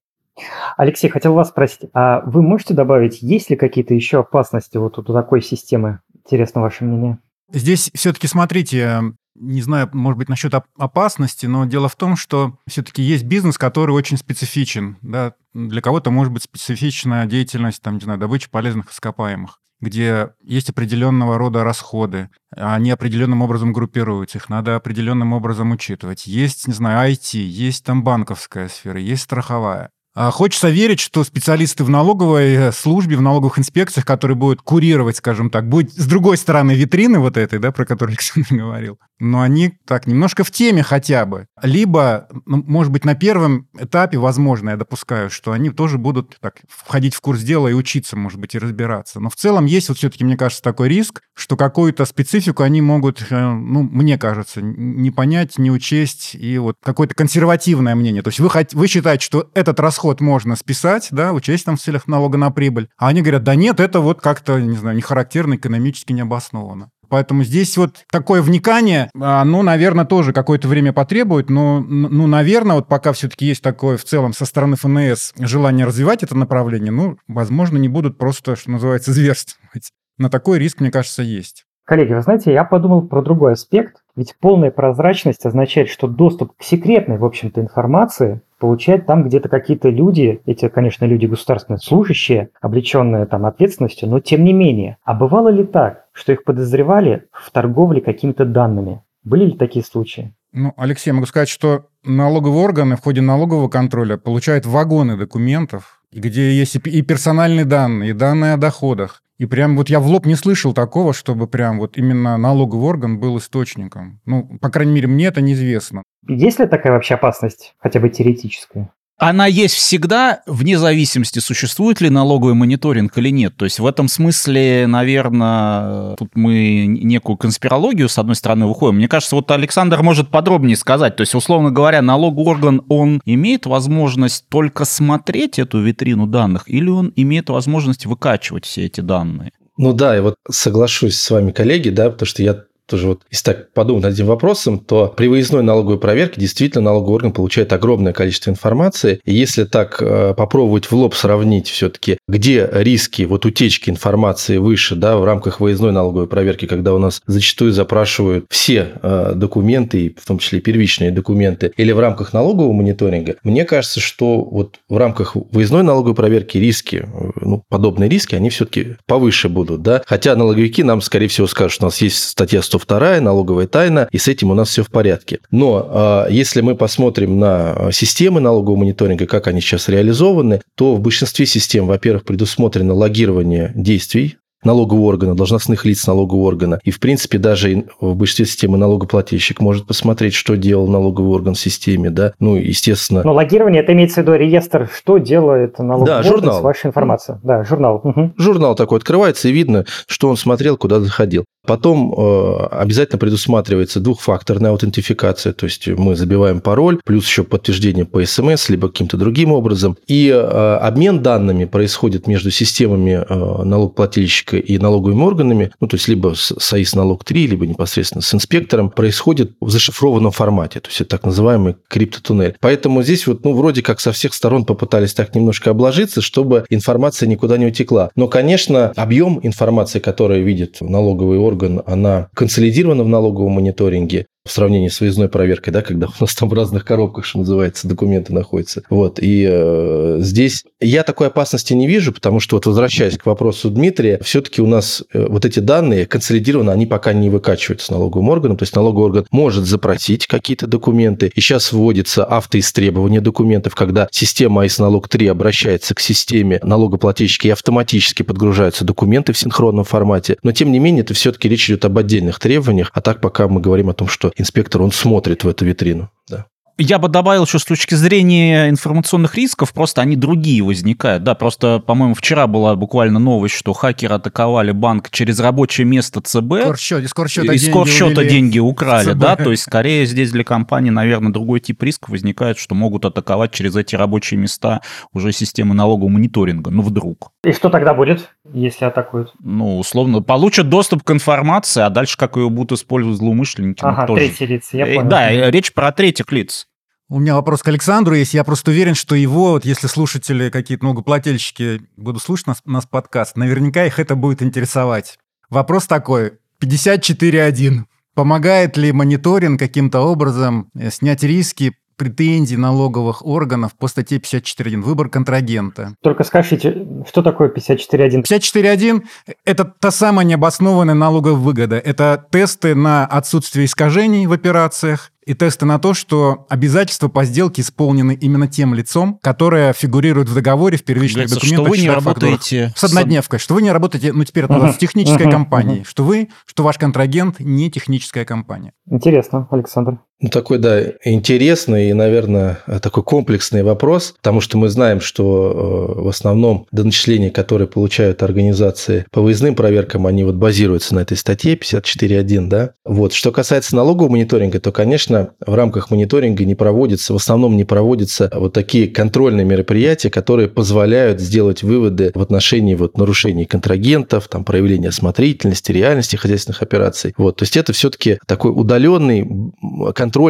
Алексей, 0.78 1.10
хотел 1.10 1.34
вас 1.34 1.50
спросить, 1.50 1.90
а 1.96 2.22
вы 2.24 2.44
можете 2.44 2.76
добавить, 2.76 3.24
есть 3.24 3.50
ли 3.50 3.56
какие-то 3.56 3.96
еще 3.96 4.20
опасности 4.20 4.78
вот 4.78 5.00
у 5.00 5.02
такой 5.02 5.42
системы? 5.42 6.02
Интересно 6.24 6.62
ваше 6.62 6.84
мнение. 6.84 7.18
Здесь 7.52 7.90
все-таки 7.96 8.28
смотрите, 8.28 9.02
не 9.42 9.62
знаю, 9.62 9.90
может 9.94 10.18
быть, 10.18 10.30
насчет 10.30 10.54
опасности, 10.78 11.48
но 11.48 11.66
дело 11.66 11.90
в 11.90 11.96
том, 11.96 12.16
что 12.16 12.60
все-таки 12.68 13.02
есть 13.02 13.24
бизнес, 13.24 13.58
который 13.58 13.92
очень 13.92 14.18
специфичен. 14.18 14.98
Да? 15.02 15.34
Для 15.54 15.82
кого-то 15.82 16.12
может 16.12 16.32
быть 16.32 16.44
специфичная 16.44 17.26
деятельность, 17.26 17.82
там, 17.82 17.96
не 17.96 18.02
знаю, 18.02 18.20
добычи 18.20 18.50
полезных 18.50 18.92
ископаемых 18.92 19.58
где 19.82 20.30
есть 20.44 20.70
определенного 20.70 21.40
рода 21.40 21.64
расходы, 21.64 22.30
они 22.56 22.92
определенным 22.92 23.42
образом 23.42 23.74
группируются, 23.74 24.38
их 24.38 24.48
надо 24.48 24.76
определенным 24.76 25.34
образом 25.34 25.72
учитывать. 25.72 26.28
Есть, 26.28 26.68
не 26.68 26.74
знаю, 26.74 27.12
IT, 27.12 27.40
есть 27.40 27.84
там 27.84 28.04
банковская 28.04 28.70
сфера, 28.70 29.00
есть 29.00 29.24
страховая. 29.24 29.90
А 30.14 30.30
хочется 30.30 30.70
верить, 30.70 31.00
что 31.00 31.24
специалисты 31.24 31.86
в 31.86 31.90
налоговой 31.90 32.54
э, 32.54 32.72
службе, 32.74 33.16
в 33.16 33.22
налоговых 33.22 33.58
инспекциях, 33.58 34.06
которые 34.06 34.36
будут 34.36 34.62
курировать, 34.62 35.16
скажем 35.16 35.50
так, 35.50 35.70
будет 35.70 35.94
с 35.94 36.06
другой 36.06 36.36
стороны 36.36 36.74
витрины 36.74 37.20
вот 37.20 37.38
этой, 37.38 37.60
да, 37.60 37.72
про 37.72 37.86
которую 37.86 38.12
Александр 38.20 38.48
говорил, 38.50 39.00
но 39.20 39.40
они 39.40 39.72
так 39.88 40.08
немножко 40.08 40.44
в 40.44 40.52
теме 40.52 40.84
хотя 40.84 41.26
бы. 41.26 41.48
Либо, 41.62 42.28
может 42.46 42.92
быть, 42.92 43.06
на 43.06 43.16
первом 43.16 43.70
этапе, 43.80 44.18
возможно, 44.18 44.72
я 44.72 44.76
допускаю, 44.76 45.30
что 45.30 45.54
они 45.54 45.70
тоже 45.70 45.98
будут 45.98 46.36
так 46.42 46.56
входить 46.68 47.16
в 47.16 47.22
курс 47.22 47.42
дела 47.42 47.70
и 47.70 47.74
учиться, 47.74 48.18
может 48.18 48.38
быть, 48.38 48.54
и 48.54 48.60
разбираться. 48.60 49.22
Но 49.22 49.30
в 49.30 49.38
целом 49.38 49.66
есть 49.66 49.88
вот 49.88 49.98
все-таки, 49.98 50.26
мне 50.26 50.36
кажется, 50.36 50.62
такой 50.62 50.90
риск, 50.90 51.22
что 51.34 51.56
какую-то 51.56 52.04
специфику 52.04 52.64
они 52.64 52.82
могут, 52.82 53.26
э, 53.30 53.50
ну, 53.50 53.84
мне 53.84 54.18
кажется, 54.18 54.62
не 54.62 55.10
понять, 55.10 55.58
не 55.58 55.72
учесть, 55.72 56.36
и 56.36 56.58
вот 56.58 56.76
какое-то 56.84 57.16
консервативное 57.16 57.96
мнение. 57.96 58.22
То 58.24 58.28
есть 58.28 58.42
вы, 58.42 58.50
вы 58.74 58.88
считаете, 58.88 59.24
что 59.24 59.50
этот 59.54 59.80
расход 59.80 60.01
расход 60.02 60.20
можно 60.20 60.56
списать, 60.56 61.10
да, 61.12 61.32
учесть 61.32 61.66
там 61.66 61.78
в 61.78 61.80
целях 61.80 62.08
налога 62.08 62.36
на 62.38 62.50
прибыль. 62.50 62.90
А 62.98 63.10
они 63.10 63.22
говорят, 63.22 63.44
да 63.44 63.54
нет, 63.54 63.80
это 63.80 64.00
вот 64.00 64.20
как-то, 64.20 64.60
не 64.60 64.76
знаю, 64.76 64.96
не 64.96 65.02
характерно, 65.04 65.56
экономически 65.56 66.12
не 66.12 66.22
обосновано. 66.22 66.90
Поэтому 67.08 67.44
здесь 67.44 67.78
вот 67.78 68.06
такое 68.10 68.42
вникание, 68.42 69.12
оно, 69.14 69.62
наверное, 69.62 70.06
тоже 70.06 70.34
какое-то 70.34 70.68
время 70.68 70.92
потребует, 70.92 71.52
но, 71.52 71.82
ну, 71.82 72.26
наверное, 72.26 72.78
вот 72.78 72.88
пока 72.88 73.14
все-таки 73.14 73.46
есть 73.46 73.62
такое 73.62 73.98
в 73.98 74.04
целом 74.04 74.34
со 74.34 74.46
стороны 74.46 74.76
ФНС 74.76 75.34
желание 75.38 75.86
развивать 75.86 76.24
это 76.24 76.36
направление, 76.36 76.92
ну, 76.92 77.18
возможно, 77.28 77.78
не 77.78 77.90
будут 77.90 78.18
просто, 78.18 78.56
что 78.56 78.72
называется, 78.72 79.14
зверствовать. 79.14 79.92
На 80.18 80.30
такой 80.30 80.58
риск, 80.58 80.80
мне 80.80 80.90
кажется, 80.90 81.22
есть. 81.22 81.66
Коллеги, 81.86 82.14
вы 82.14 82.22
знаете, 82.22 82.54
я 82.54 82.64
подумал 82.64 83.02
про 83.02 83.22
другой 83.22 83.54
аспект. 83.54 83.98
Ведь 84.16 84.36
полная 84.40 84.72
прозрачность 84.72 85.46
означает, 85.46 85.90
что 85.90 86.08
доступ 86.08 86.54
к 86.58 86.64
секретной, 86.64 87.18
в 87.18 87.26
общем-то, 87.26 87.62
информации 87.62 88.42
получать 88.60 89.06
там 89.06 89.24
где-то 89.24 89.50
какие-то 89.50 89.90
люди, 89.90 90.42
эти, 90.46 90.70
конечно, 90.70 91.06
люди 91.06 91.26
государственные 91.26 91.80
служащие, 91.80 92.50
облеченные 92.62 93.26
там 93.26 93.46
ответственностью, 93.46 94.08
но 94.08 94.20
тем 94.20 94.44
не 94.44 94.54
менее. 94.54 94.98
А 95.04 95.14
бывало 95.14 95.50
ли 95.50 95.64
так, 95.64 96.06
что 96.14 96.32
их 96.32 96.44
подозревали 96.44 97.26
в 97.32 97.50
торговле 97.52 98.02
какими-то 98.02 98.46
данными? 98.46 99.02
Были 99.24 99.46
ли 99.46 99.52
такие 99.54 99.84
случаи? 99.84 100.34
Ну, 100.54 100.74
Алексей, 100.78 101.12
могу 101.12 101.26
сказать, 101.26 101.50
что 101.50 101.86
налоговые 102.04 102.64
органы 102.64 102.98
в 102.98 103.02
ходе 103.02 103.22
налогового 103.22 103.70
контроля 103.70 104.18
получают 104.18 104.66
вагоны 104.66 105.18
документов, 105.18 106.02
где 106.12 106.52
есть 106.52 106.76
и 106.76 107.02
персональные 107.02 107.66
данные, 107.66 108.10
и 108.10 108.14
данные 108.14 108.54
о 108.54 108.58
доходах, 108.58 109.24
и 109.42 109.48
прям 109.48 109.76
вот 109.76 109.90
я 109.90 110.00
в 110.00 110.06
лоб 110.06 110.28
не 110.28 110.36
слышал 110.36 110.72
такого, 110.72 111.14
чтобы 111.14 111.48
прям 111.48 111.80
вот 111.80 111.98
именно 111.98 112.38
налоговый 112.38 112.88
орган 112.88 113.20
был 113.20 113.40
источником. 113.40 114.22
Ну, 114.24 114.48
по 114.62 114.70
крайней 114.70 114.94
мере, 114.94 115.08
мне 115.08 115.26
это 115.26 115.42
неизвестно. 115.42 116.04
Есть 116.28 116.60
ли 116.60 116.68
такая 116.68 116.94
вообще 116.94 117.16
опасность, 117.16 117.74
хотя 117.80 118.00
бы 118.00 118.10
теоретическая? 118.10 118.92
Она 119.22 119.46
есть 119.46 119.76
всегда, 119.76 120.42
вне 120.48 120.80
зависимости, 120.80 121.38
существует 121.38 122.02
ли 122.02 122.10
налоговый 122.10 122.56
мониторинг 122.56 123.16
или 123.20 123.30
нет. 123.30 123.56
То 123.56 123.66
есть 123.66 123.80
в 123.80 123.86
этом 123.86 124.08
смысле, 124.08 124.88
наверное, 124.88 126.16
тут 126.16 126.32
мы 126.34 126.88
некую 126.88 127.38
конспирологию, 127.38 128.10
с 128.10 128.18
одной 128.18 128.36
стороны, 128.36 128.66
выходим. 128.66 128.96
Мне 128.96 129.08
кажется, 129.08 129.36
вот 129.36 129.52
Александр 129.52 130.02
может 130.02 130.32
подробнее 130.32 130.76
сказать. 130.76 131.18
То 131.18 131.22
есть, 131.22 131.36
условно 131.36 131.70
говоря, 131.70 132.02
налоговый 132.02 132.48
орган, 132.48 132.82
он 132.90 133.22
имеет 133.26 133.68
возможность 133.68 134.50
только 134.50 134.86
смотреть 134.86 135.60
эту 135.60 135.80
витрину 135.84 136.26
данных 136.26 136.64
или 136.66 136.90
он 136.90 137.14
имеет 137.16 137.50
возможность 137.50 138.08
выкачивать 138.08 138.66
все 138.66 138.88
эти 138.88 139.02
данные? 139.02 139.52
Ну 139.78 139.94
да, 139.94 140.16
я 140.16 140.24
вот 140.24 140.36
соглашусь 140.50 141.18
с 141.18 141.30
вами, 141.30 141.52
коллеги, 141.52 141.90
да, 141.90 142.10
потому 142.10 142.26
что 142.26 142.42
я 142.42 142.64
тоже 142.92 143.08
вот, 143.08 143.22
если 143.32 143.46
так 143.46 143.74
подумать 143.74 144.04
над 144.04 144.14
этим 144.14 144.26
вопросом, 144.26 144.78
то 144.80 145.08
при 145.16 145.28
выездной 145.28 145.64
налоговой 145.64 145.98
проверке 145.98 146.42
действительно 146.42 146.84
налоговый 146.84 147.16
орган 147.16 147.32
получает 147.32 147.72
огромное 147.72 148.12
количество 148.12 148.52
информации. 148.52 149.22
И 149.24 149.34
если 149.34 149.64
так 149.64 150.02
э, 150.02 150.34
попробовать 150.36 150.86
в 150.86 150.94
лоб 150.94 151.16
сравнить 151.16 151.70
все-таки, 151.70 152.18
где 152.28 152.70
риски 152.72 153.24
вот 153.24 153.46
утечки 153.46 153.90
информации 153.90 154.58
выше, 154.58 154.96
да, 154.96 155.18
в 155.18 155.24
рамках 155.24 155.62
выездной 155.62 155.94
налоговой 155.94 156.28
проверки, 156.28 156.66
когда 156.66 156.94
у 156.94 156.98
нас 156.98 157.22
зачастую 157.26 157.72
запрашивают 157.72 158.46
все 158.50 158.90
э, 159.02 159.32
документы, 159.36 160.14
в 160.20 160.28
том 160.28 160.38
числе 160.38 160.60
первичные 160.60 161.12
документы, 161.12 161.72
или 161.78 161.94
в 161.94 162.00
рамках 162.00 162.34
налогового 162.34 162.74
мониторинга, 162.74 163.38
мне 163.44 163.64
кажется, 163.64 164.02
что 164.02 164.44
вот 164.44 164.80
в 164.90 164.98
рамках 164.98 165.36
выездной 165.36 165.84
налоговой 165.84 166.16
проверки 166.16 166.58
риски, 166.58 167.06
э, 167.06 167.32
ну, 167.40 167.64
подобные 167.70 168.10
риски, 168.10 168.36
они 168.36 168.50
все-таки 168.50 168.98
повыше 169.06 169.48
будут, 169.48 169.82
да. 169.82 170.02
Хотя 170.06 170.36
налоговики 170.36 170.84
нам, 170.84 171.00
скорее 171.00 171.30
всего, 171.30 171.48
скажут, 171.48 171.72
что 171.72 171.86
у 171.86 171.88
нас 171.88 172.02
есть 172.02 172.22
статья 172.22 172.62
100 172.62 172.81
вторая 172.82 173.22
налоговая 173.22 173.68
тайна, 173.68 174.08
и 174.12 174.18
с 174.18 174.28
этим 174.28 174.52
у 174.52 174.54
нас 174.54 174.70
все 174.70 174.84
в 174.84 174.90
порядке. 174.90 175.40
Но 175.52 175.88
а, 175.90 176.28
если 176.30 176.62
мы 176.62 176.76
посмотрим 176.76 177.40
на 177.40 177.92
системы 177.92 178.42
налогового 178.42 178.80
мониторинга, 178.80 179.28
как 179.28 179.48
они 179.48 179.62
сейчас 179.62 179.88
реализованы, 179.88 180.62
то 180.76 180.96
в 180.96 181.00
большинстве 181.00 181.46
систем, 181.46 181.88
во-первых, 181.88 182.26
предусмотрено 182.26 182.94
логирование 182.94 183.72
действий 183.76 184.38
налогового 184.64 185.06
органа, 185.06 185.36
должностных 185.36 185.86
лиц 185.86 186.06
налогового 186.08 186.46
органа. 186.46 186.80
И, 186.84 186.92
в 186.92 187.00
принципе, 187.00 187.38
даже 187.38 187.86
в 188.00 188.16
большинстве 188.16 188.46
системы 188.46 188.78
налогоплательщик 188.78 189.60
может 189.62 189.86
посмотреть, 189.86 190.34
что 190.34 190.56
делал 190.56 190.88
налоговый 190.88 191.30
орган 191.30 191.54
в 191.54 191.60
системе, 191.60 192.10
да, 192.10 192.34
ну, 192.40 192.56
естественно. 192.56 193.22
Но 193.24 193.34
логирование, 193.34 193.82
это 193.82 193.94
имеется 193.94 194.22
в 194.22 194.24
виду 194.24 194.36
реестр, 194.36 194.90
что 194.94 195.18
делает 195.18 195.80
налоговый 195.80 196.08
да, 196.08 196.18
орган 196.20 196.32
журнал. 196.32 196.60
с 196.60 196.64
вашей 196.64 196.88
информацией. 196.88 197.38
Да, 197.44 197.64
журнал. 197.64 198.02
Угу. 198.04 198.34
Журнал 198.38 198.76
такой 198.76 198.98
открывается, 198.98 199.48
и 199.48 199.52
видно, 199.52 199.86
что 200.08 200.30
он 200.30 200.38
смотрел, 200.38 200.78
куда 200.78 201.00
заходил. 201.00 201.46
Потом 201.66 202.12
э, 202.12 202.66
обязательно 202.72 203.20
предусматривается 203.20 204.00
двухфакторная 204.00 204.72
аутентификация, 204.72 205.54
то 205.54 205.66
есть 205.66 205.88
мы 205.88 206.16
забиваем 206.16 206.60
пароль, 206.60 207.00
плюс 207.06 207.28
еще 207.28 207.44
подтверждение 207.44 208.06
по 208.06 208.26
СМС, 208.26 208.70
либо 208.70 208.88
каким-то 208.88 209.16
другим 209.16 209.52
образом. 209.52 209.96
И 210.08 210.30
э, 210.30 210.36
обмен 210.36 211.22
данными 211.22 211.66
происходит 211.66 212.26
между 212.26 212.50
системами 212.50 213.24
э, 213.28 213.64
налогоплательщика 213.64 214.51
и 214.60 214.78
налоговыми 214.78 215.24
органами, 215.24 215.72
ну, 215.80 215.88
то 215.88 215.96
есть 215.96 216.08
либо 216.08 216.34
с 216.36 216.54
САИС 216.58 216.96
налог 216.96 217.24
3, 217.24 217.48
либо 217.48 217.68
непосредственно 217.68 218.22
с 218.22 218.34
инспектором, 218.34 218.90
происходит 218.90 219.54
в 219.62 219.70
зашифрованном 219.70 220.32
формате, 220.32 220.80
то 220.80 220.90
есть 220.90 221.02
это 221.02 221.12
так 221.12 221.26
называемый 221.26 221.76
криптотуннель. 221.88 222.56
Поэтому 222.60 223.04
здесь 223.04 223.28
вот, 223.28 223.44
ну, 223.44 223.54
вроде 223.54 223.82
как 223.82 224.00
со 224.00 224.12
всех 224.12 224.34
сторон 224.34 224.66
попытались 224.66 225.14
так 225.14 225.36
немножко 225.36 225.72
обложиться, 225.72 226.22
чтобы 226.22 226.66
информация 226.70 227.28
никуда 227.28 227.58
не 227.58 227.68
утекла. 227.68 228.12
Но, 228.16 228.28
конечно, 228.28 228.92
объем 228.96 229.40
информации, 229.44 230.00
которую 230.00 230.44
видит 230.44 230.78
налоговый 230.82 231.38
орган, 231.38 231.82
она 231.86 232.30
консолидирована 232.34 233.04
в 233.04 233.08
налоговом 233.08 233.54
мониторинге. 233.54 234.26
В 234.44 234.52
сравнении 234.52 234.88
с 234.88 235.00
выездной 235.00 235.30
проверкой, 235.30 235.72
да, 235.72 235.82
когда 235.82 236.08
у 236.08 236.12
нас 236.20 236.34
там 236.34 236.50
в 236.50 236.54
разных 236.54 236.84
коробках, 236.84 237.26
что 237.26 237.40
называется, 237.40 237.88
документы 237.88 238.34
находятся. 238.34 238.82
Вот, 238.90 239.20
и 239.22 239.48
э, 239.48 240.18
здесь 240.20 240.64
я 240.80 241.04
такой 241.04 241.28
опасности 241.28 241.74
не 241.74 241.88
вижу, 241.88 242.12
потому 242.12 242.40
что, 242.40 242.56
вот 242.56 242.66
возвращаясь 242.66 243.18
к 243.18 243.26
вопросу 243.28 243.70
Дмитрия, 243.70 244.20
все-таки 244.24 244.62
у 244.62 244.68
нас 244.68 245.04
э, 245.14 245.28
вот 245.28 245.46
эти 245.46 245.60
данные 245.60 246.08
консолидированы, 246.08 246.72
они 246.72 246.88
пока 246.88 247.14
не 247.14 247.30
выкачиваются 247.30 247.92
налоговым 247.92 248.30
органом, 248.30 248.58
то 248.58 248.64
есть 248.64 248.76
налоговый 248.76 249.06
орган 249.06 249.28
может 249.30 249.66
запросить 249.66 250.26
какие-то 250.26 250.66
документы, 250.66 251.32
и 251.36 251.40
сейчас 251.40 251.72
вводится 251.72 252.26
автоистребование 252.26 253.22
документов, 253.22 253.76
когда 253.76 254.08
система 254.12 254.64
АИС 254.64 254.80
налог 254.80 255.08
3 255.08 255.28
обращается 255.28 255.94
к 255.94 256.00
системе 256.00 256.60
налогоплательщика 256.64 257.48
и 257.48 257.52
автоматически 257.52 258.24
подгружаются 258.24 258.86
документы 258.86 259.34
в 259.34 259.38
синхронном 259.38 259.86
формате, 259.86 260.38
но 260.42 260.52
тем 260.52 260.72
не 260.72 260.80
менее 260.80 261.04
это 261.04 261.14
все-таки 261.14 261.48
речь 261.48 261.70
идет 261.70 261.86
об 261.86 261.96
отдельных 262.00 262.40
требованиях, 262.40 262.90
а 262.96 263.02
так 263.02 263.22
пока 263.22 263.48
мы 263.48 263.62
говорим 263.62 263.92
о 263.92 263.94
том, 263.94 264.08
что 264.08 264.31
инспектор, 264.36 264.82
он 264.82 264.92
смотрит 264.92 265.44
в 265.44 265.48
эту 265.48 265.66
витрину. 265.66 266.10
Да. 266.28 266.48
Я 266.78 266.98
бы 267.00 267.10
добавил 267.10 267.46
еще 267.46 267.60
с 267.60 267.66
точки 267.66 267.96
зрения 267.96 268.70
информационных 268.70 269.36
рисков, 269.36 269.74
просто 269.74 270.02
они 270.02 270.16
другие 270.16 270.64
возникают. 270.64 271.24
Да, 271.24 271.36
просто, 271.36 271.80
по-моему, 271.80 272.16
вчера 272.16 272.48
была 272.48 272.76
буквально 272.76 273.20
новость, 273.20 273.56
что 273.56 273.74
хакеры 273.74 274.16
атаковали 274.16 274.72
банк 274.72 275.10
через 275.12 275.40
рабочее 275.40 275.86
место 275.86 276.22
ЦБ. 276.22 276.62
Скорсчет, 276.62 277.04
из 277.04 277.10
скорсчета, 277.10 277.54
из 277.54 277.68
скорсчета 277.68 278.24
деньги 278.24 278.60
украли, 278.60 279.14
да, 279.14 279.36
то 279.36 279.52
есть 279.52 279.64
скорее 279.64 280.06
здесь 280.06 280.32
для 280.32 280.44
компании, 280.44 280.90
наверное, 280.90 281.32
другой 281.32 281.60
тип 281.60 281.84
риска 281.84 282.10
возникает, 282.10 282.58
что 282.58 282.74
могут 282.74 283.06
атаковать 283.06 283.52
через 283.52 283.76
эти 283.76 283.96
рабочие 283.96 284.40
места 284.40 284.82
уже 285.14 285.32
системы 285.32 285.76
налогового 285.76 286.10
мониторинга, 286.10 286.72
ну 286.72 286.82
вдруг. 286.82 287.32
И 287.44 287.52
что 287.52 287.70
тогда 287.70 287.94
будет, 287.94 288.30
если 288.54 288.86
атакуют? 288.86 289.34
Ну, 289.40 289.78
условно, 289.78 290.22
получат 290.22 290.70
доступ 290.70 291.04
к 291.04 291.12
информации, 291.12 291.82
а 291.82 291.90
дальше 291.90 292.18
как 292.18 292.38
ее 292.38 292.50
будут 292.50 292.80
использовать 292.80 293.18
злоумышленники. 293.18 293.84
Ну, 293.84 293.90
ага, 293.90 294.08
тоже. 294.08 294.22
третьи 294.22 294.46
лица, 294.46 294.78
я 294.78 294.86
понял. 294.86 295.10
Да, 295.10 295.52
речь 295.52 295.74
про 295.74 295.92
третьих 295.92 296.32
лиц. 296.32 296.68
У 297.12 297.20
меня 297.20 297.36
вопрос 297.36 297.62
к 297.62 297.68
Александру 297.68 298.16
есть. 298.16 298.34
Я 298.34 298.46
просто 298.46 298.72
уверен, 298.72 298.96
что 298.96 299.16
его, 299.16 299.52
вот 299.52 299.66
если 299.66 299.88
слушатели 299.88 300.50
какие-то 300.50 300.86
многоплательщики 300.86 301.82
будут 301.98 302.24
слушать 302.24 302.48
нас, 302.48 302.62
нас 302.64 302.86
подкаст, 302.86 303.36
наверняка 303.36 303.86
их 303.86 304.00
это 304.00 304.16
будет 304.16 304.42
интересовать. 304.42 305.20
Вопрос 305.50 305.88
такой. 305.88 306.40
54.1. 306.64 307.82
Помогает 308.16 308.78
ли 308.78 308.94
мониторинг 308.94 309.60
каким-то 309.60 310.00
образом 310.00 310.70
э, 310.74 310.90
снять 310.90 311.22
риски 311.24 311.74
претензий 311.98 312.56
налоговых 312.56 313.26
органов 313.26 313.76
по 313.78 313.90
статье 313.90 314.20
54.1 314.20 314.80
«Выбор 314.82 315.10
контрагента». 315.10 315.96
Только 316.02 316.24
скажите, 316.24 316.88
что 317.08 317.22
такое 317.22 317.50
54.1? 317.50 318.24
54.1– 318.24 319.04
это 319.46 319.66
та 319.66 319.92
самая 319.92 320.26
необоснованная 320.26 320.96
налоговая 320.96 321.36
выгода. 321.36 321.78
Это 321.78 322.26
тесты 322.32 322.74
на 322.74 323.06
отсутствие 323.06 323.66
искажений 323.66 324.28
в 324.28 324.32
операциях, 324.32 325.11
и 325.26 325.34
тесты 325.34 325.66
на 325.66 325.80
то, 325.80 325.94
что 325.94 326.46
обязательства 326.50 327.08
по 327.08 327.26
сделке 327.26 327.62
исполнены 327.62 328.18
именно 328.20 328.48
тем 328.48 328.74
лицом, 328.74 329.20
которое 329.22 329.74
фигурирует 329.74 330.30
в 330.30 330.34
договоре 330.34 330.78
в 330.78 330.84
первичных 330.84 331.28
Говорится, 331.28 331.36
документах. 331.36 331.66
Что 331.66 331.72
вы 331.72 331.78
не 331.78 331.90
работаете 331.90 332.74
с 332.76 332.84
однодневкой, 332.84 333.40
что 333.40 333.54
вы 333.54 333.62
не 333.62 333.72
работаете, 333.72 334.14
ну 334.14 334.24
теперь 334.24 334.46
это 334.46 334.56
Ага, 334.56 334.74
с 334.74 334.78
технической 334.78 335.30
компанией, 335.30 335.84
что 335.84 336.04
вы, 336.04 336.30
что 336.46 336.64
ваш 336.64 336.78
контрагент 336.78 337.40
не 337.40 337.70
техническая 337.70 338.26
компания. 338.26 338.74
Интересно, 338.90 339.48
Александр. 339.52 340.00
Ну, 340.22 340.30
такой, 340.30 340.60
да, 340.60 340.84
интересный 341.04 341.90
и, 341.90 341.94
наверное, 341.94 342.60
такой 342.82 343.04
комплексный 343.04 343.64
вопрос, 343.64 344.14
потому 344.18 344.40
что 344.40 344.60
мы 344.60 344.70
знаем, 344.70 345.02
что 345.02 345.96
э, 345.98 346.02
в 346.04 346.08
основном 346.08 346.68
доначисления, 346.72 347.32
которые 347.32 347.68
получают 347.68 348.22
организации 348.22 349.08
по 349.12 349.22
выездным 349.22 349.56
проверкам, 349.56 350.06
они 350.06 350.24
вот 350.24 350.36
базируются 350.36 350.94
на 350.94 351.00
этой 351.00 351.18
статье 351.18 351.56
54.1, 351.56 352.48
да. 352.48 352.74
Вот. 352.86 353.14
Что 353.14 353.32
касается 353.32 353.76
налогового 353.76 354.12
мониторинга, 354.12 354.60
то, 354.60 354.72
конечно, 354.72 355.32
в 355.44 355.56
рамках 355.56 355.90
мониторинга 355.90 356.46
не 356.46 356.54
проводится, 356.54 357.14
в 357.14 357.16
основном 357.16 357.58
не 357.58 357.64
проводятся 357.64 358.30
вот 358.32 358.54
такие 358.54 358.88
контрольные 358.88 359.46
мероприятия, 359.46 360.12
которые 360.12 360.50
позволяют 360.50 361.20
сделать 361.20 361.64
выводы 361.64 362.12
в 362.14 362.22
отношении 362.22 362.76
вот 362.76 362.96
нарушений 362.96 363.46
контрагентов, 363.46 364.28
там, 364.28 364.44
проявления 364.44 364.90
осмотрительности, 364.90 365.72
реальности 365.72 366.16
хозяйственных 366.16 366.62
операций. 366.62 367.16
Вот. 367.18 367.38
То 367.38 367.44
есть 367.44 367.58
это 367.58 367.74
все-таки 367.74 368.20
такой 368.28 368.52
удаленный 368.52 369.28